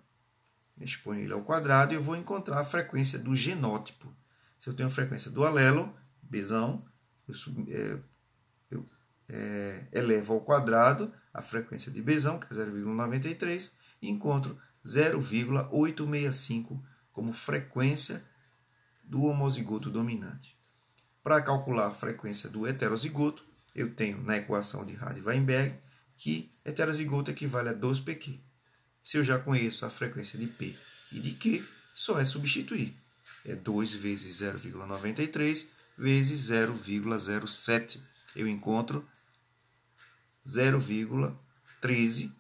exponho 0.81 1.21
ele 1.21 1.33
ao 1.33 1.43
quadrado 1.43 1.93
e 1.93 1.97
eu 1.97 2.03
vou 2.03 2.17
encontrar 2.17 2.61
a 2.61 2.65
frequência 2.65 3.19
do 3.19 3.35
genótipo. 3.35 4.15
Se 4.59 4.69
eu 4.69 4.75
tenho 4.75 4.89
a 4.89 4.93
frequência 4.93 5.31
do 5.31 5.45
alelo, 5.45 5.95
Bzão, 6.23 6.85
eu, 7.29 7.35
sub, 7.35 7.71
é, 7.73 7.99
eu 8.71 8.89
é, 9.29 9.87
elevo 9.93 10.33
ao 10.35 10.41
quadrado 10.41 11.13
a 11.33 11.43
frequência 11.43 11.93
de 11.93 12.03
Bzão, 12.03 12.39
que 12.39 12.47
é 12.47 12.57
0,93, 12.57 13.73
e 14.01 14.09
encontro 14.09 14.59
0,865 14.87 16.83
como 17.13 17.33
frequência 17.33 18.25
do 19.03 19.25
homozigoto 19.25 19.91
dominante. 19.91 20.57
Para 21.23 21.41
calcular 21.41 21.87
a 21.87 21.95
frequência 21.95 22.51
do 22.51 22.67
heterozigoto, 22.67 23.45
eu 23.75 23.95
tenho 23.95 24.23
na 24.23 24.37
equação 24.37 24.85
de 24.85 24.95
Hardy-Weinberg 24.95 25.79
que 26.17 26.51
heterozigoto 26.65 27.31
equivale 27.31 27.71
a 27.71 27.75
2pq. 27.75 28.41
Se 29.05 29.19
eu 29.19 29.23
já 29.23 29.39
conheço 29.39 29.85
a 29.85 29.91
frequência 29.91 30.39
de 30.39 30.47
P 30.47 30.75
e 31.13 31.21
de 31.21 31.33
Q, 31.33 31.63
só 31.95 32.19
é 32.19 32.25
substituir. 32.25 32.97
É 33.45 33.55
2 33.55 33.93
vezes 33.93 34.41
0,93 34.41 35.67
vezes 35.99 36.51
0,07. 36.51 38.01
Eu 38.35 38.49
encontro 38.49 39.07
0,13 40.47 42.33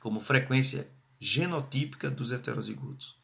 como 0.00 0.20
frequência 0.20 0.90
genotípica 1.20 2.10
dos 2.10 2.32
heterozigotos. 2.32 3.16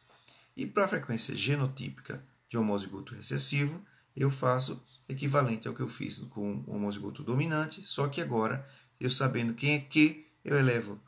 E 0.57 0.64
para 0.64 0.85
a 0.85 0.88
frequência 0.88 1.35
genotípica 1.35 2.25
de 2.49 2.57
homozigoto 2.57 3.14
recessivo, 3.14 3.85
eu 4.16 4.31
faço 4.31 4.81
equivalente 5.09 5.66
ao 5.66 5.75
que 5.75 5.81
eu 5.81 5.88
fiz 5.88 6.19
com 6.19 6.62
o 6.66 6.77
homozigoto 6.77 7.25
dominante, 7.25 7.83
só 7.83 8.07
que 8.07 8.21
agora, 8.21 8.66
eu 9.01 9.11
sabendo 9.11 9.55
quem 9.55 9.75
é 9.75 9.81
Q, 9.81 10.25
eu 10.45 10.57
elevo 10.57 11.01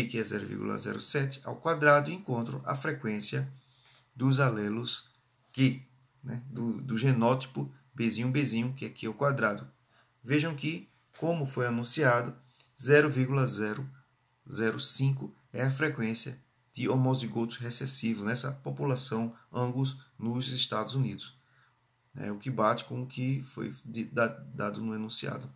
Que 0.00 0.18
é 0.18 0.22
0,07, 0.22 1.40
ao 1.44 1.56
quadrado 1.56 2.10
e 2.10 2.14
encontro 2.14 2.62
a 2.64 2.74
frequência 2.74 3.46
dos 4.14 4.40
alelos 4.40 5.10
Q, 5.52 5.82
né? 6.22 6.42
do, 6.50 6.80
do 6.80 6.96
genótipo 6.96 7.70
Bzinho 7.94 8.30
Bzinho, 8.30 8.72
que 8.72 8.86
é 8.86 8.88
Q 8.88 9.08
ao 9.08 9.14
quadrado. 9.14 9.68
Vejam 10.24 10.54
que, 10.54 10.88
como 11.18 11.44
foi 11.46 11.66
anunciado, 11.66 12.34
0,005 12.80 15.34
é 15.52 15.62
a 15.62 15.70
frequência 15.70 16.38
de 16.72 16.88
homozigotos 16.88 17.58
recessivos 17.58 18.24
nessa 18.24 18.50
população 18.50 19.36
Angus 19.52 19.98
nos 20.18 20.48
Estados 20.48 20.94
Unidos 20.94 21.36
né, 22.14 22.30
o 22.30 22.38
que 22.38 22.50
bate 22.50 22.84
com 22.84 23.02
o 23.02 23.06
que 23.06 23.42
foi 23.42 23.74
dado 24.54 24.80
no 24.80 24.94
enunciado. 24.94 25.50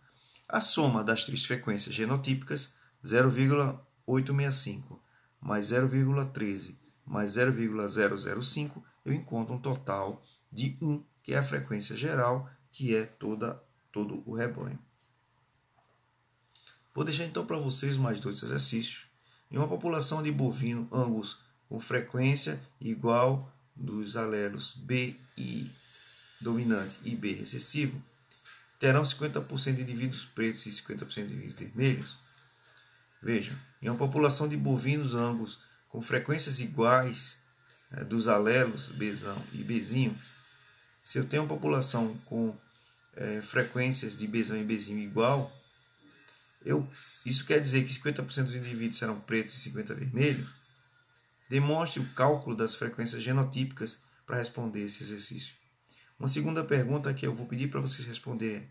A 0.47 0.61
soma 0.61 1.03
das 1.03 1.23
três 1.23 1.43
frequências 1.43 1.93
genotípicas, 1.93 2.73
0,865 4.07 5.01
mais 5.41 5.71
0,13 5.71 6.75
mais 7.07 7.31
0,005, 7.31 8.83
eu 9.05 9.13
encontro 9.13 9.55
um 9.55 9.59
total 9.59 10.21
de 10.51 10.77
1, 10.81 11.01
que 11.23 11.33
é 11.33 11.37
a 11.37 11.43
frequência 11.43 11.95
geral, 11.95 12.49
que 12.71 12.93
é 12.93 13.05
toda, 13.05 13.61
todo 13.91 14.21
o 14.25 14.35
rebanho. 14.35 14.77
Vou 16.93 17.05
deixar 17.05 17.25
então 17.25 17.45
para 17.45 17.57
vocês 17.57 17.95
mais 17.95 18.19
dois 18.19 18.43
exercícios. 18.43 19.07
Em 19.49 19.57
uma 19.57 19.67
população 19.67 20.21
de 20.21 20.31
bovino 20.31 20.87
angus 20.91 21.39
com 21.69 21.79
frequência 21.79 22.59
igual 22.81 23.49
dos 23.75 24.17
alelos 24.17 24.73
B 24.73 25.15
e 25.37 25.69
dominante 26.41 26.97
e 27.03 27.15
B 27.15 27.33
recessivo, 27.33 28.01
terão 28.79 29.03
50% 29.03 29.75
de 29.75 29.81
indivíduos 29.81 30.25
pretos 30.25 30.65
e 30.65 30.69
50% 30.69 31.27
de 31.27 31.33
indivíduos 31.33 31.59
vermelhos? 31.59 32.17
Vejam, 33.21 33.57
em 33.81 33.89
uma 33.89 33.97
população 33.97 34.47
de 34.47 34.57
bovinos 34.57 35.13
angus 35.13 35.59
com 35.89 36.01
frequências 36.01 36.59
iguais 36.59 37.37
né, 37.91 38.03
dos 38.03 38.27
alelos 38.27 38.87
Bzão 38.87 39.41
e 39.53 39.63
Bzinho, 39.63 40.17
se 41.03 41.17
eu 41.17 41.25
tenho 41.25 41.43
uma 41.43 41.49
população 41.49 42.15
com 42.25 42.55
é, 43.15 43.41
frequências 43.41 44.17
de 44.17 44.27
Bzão 44.27 44.57
e 44.57 44.63
Bzinho 44.63 44.99
igual, 44.99 45.51
eu, 46.65 46.87
isso 47.25 47.45
quer 47.45 47.61
dizer 47.61 47.85
que 47.85 47.93
50% 47.93 48.43
dos 48.43 48.55
indivíduos 48.55 48.97
serão 48.97 49.19
pretos 49.21 49.65
e 49.65 49.71
50% 49.71 49.95
vermelhos? 49.95 50.49
Demonstre 51.49 52.01
o 52.01 52.09
cálculo 52.09 52.55
das 52.55 52.75
frequências 52.75 53.23
genotípicas 53.23 54.01
para 54.25 54.37
responder 54.37 54.81
esse 54.81 55.01
exercício. 55.01 55.53
Uma 56.19 56.27
segunda 56.27 56.63
pergunta 56.63 57.13
que 57.13 57.25
eu 57.25 57.33
vou 57.33 57.45
pedir 57.45 57.69
para 57.69 57.79
vocês 57.79 58.05
responderem. 58.05 58.67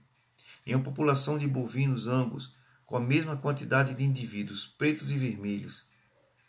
Em 0.66 0.74
uma 0.74 0.84
população 0.84 1.38
de 1.38 1.46
bovinos 1.46 2.06
ambos 2.06 2.52
com 2.86 2.96
a 2.96 3.00
mesma 3.00 3.36
quantidade 3.36 3.94
de 3.94 4.04
indivíduos 4.04 4.66
pretos 4.66 5.10
e 5.10 5.18
vermelhos, 5.18 5.86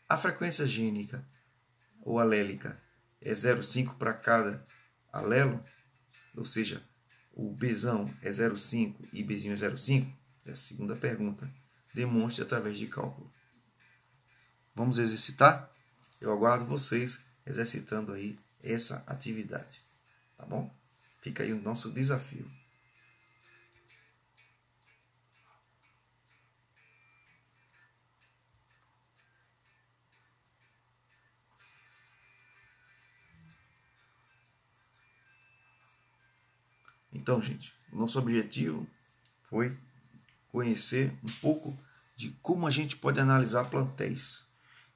a 0.07 0.15
frequência 0.17 0.67
gênica 0.67 1.27
ou 2.01 2.19
alélica 2.19 2.81
é 3.19 3.33
0,5 3.33 3.97
para 3.97 4.13
cada 4.13 4.65
alelo? 5.11 5.63
Ou 6.35 6.45
seja, 6.45 6.81
o 7.33 7.51
Bzão 7.51 8.05
é 8.21 8.29
0,5 8.29 9.09
e 9.11 9.23
Bzinho 9.23 9.53
é 9.53 9.57
0,5? 9.57 10.13
É 10.45 10.51
a 10.51 10.55
segunda 10.55 10.95
pergunta. 10.95 11.51
Demonstre 11.93 12.43
através 12.43 12.77
de 12.77 12.87
cálculo. 12.87 13.33
Vamos 14.73 14.99
exercitar? 14.99 15.71
Eu 16.21 16.31
aguardo 16.31 16.65
vocês 16.65 17.23
exercitando 17.45 18.13
aí 18.13 18.39
essa 18.61 19.03
atividade. 19.07 19.83
Tá 20.37 20.45
bom? 20.45 20.71
Fica 21.19 21.43
aí 21.43 21.51
o 21.51 21.61
nosso 21.61 21.91
desafio. 21.91 22.49
Então, 37.27 37.41
gente, 37.41 37.73
nosso 37.91 38.17
objetivo 38.17 38.87
foi 39.49 39.77
conhecer 40.49 41.11
um 41.21 41.29
pouco 41.41 41.77
de 42.15 42.29
como 42.41 42.65
a 42.65 42.71
gente 42.71 42.95
pode 42.95 43.19
analisar 43.19 43.65
plantéis. 43.65 44.45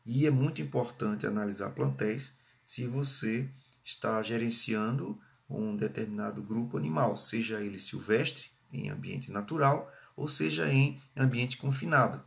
E 0.06 0.26
é 0.26 0.32
muito 0.32 0.62
importante 0.62 1.28
analisar 1.28 1.72
plantéis 1.72 2.32
se 2.64 2.88
você 2.88 3.50
está 3.84 4.24
gerenciando 4.24 5.20
um 5.50 5.76
determinado 5.76 6.42
grupo 6.42 6.78
animal, 6.78 7.18
seja 7.18 7.60
ele 7.60 7.78
silvestre, 7.78 8.46
em 8.72 8.90
ambiente 8.90 9.30
natural, 9.30 9.92
ou 10.16 10.26
seja 10.26 10.72
em 10.72 11.02
ambiente 11.14 11.58
confinado. 11.58 12.24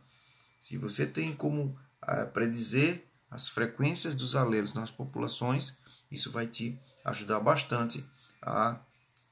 Se 0.61 0.77
você 0.77 1.07
tem 1.07 1.35
como 1.35 1.75
ah, 1.99 2.27
predizer 2.27 3.03
as 3.27 3.49
frequências 3.49 4.13
dos 4.13 4.35
alelos 4.35 4.71
nas 4.71 4.91
populações, 4.91 5.79
isso 6.11 6.29
vai 6.29 6.45
te 6.45 6.79
ajudar 7.03 7.39
bastante 7.39 8.05
a 8.39 8.79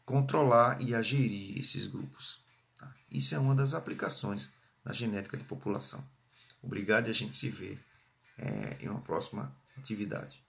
controlar 0.06 0.82
e 0.82 0.94
a 0.94 1.02
gerir 1.02 1.58
esses 1.60 1.88
grupos. 1.88 2.42
Tá? 2.78 2.94
Isso 3.10 3.36
é 3.36 3.40
uma 3.40 3.56
das 3.56 3.74
aplicações 3.74 4.52
da 4.84 4.94
genética 4.94 5.38
de 5.38 5.44
população. 5.44 6.04
Obrigado 6.62 7.08
e 7.08 7.12
a 7.12 7.14
gente 7.14 7.36
se 7.36 7.50
vê 7.50 7.78
é, 8.38 8.78
em 8.82 8.90
uma 8.90 9.02
próxima 9.02 9.56
atividade. 9.78 10.44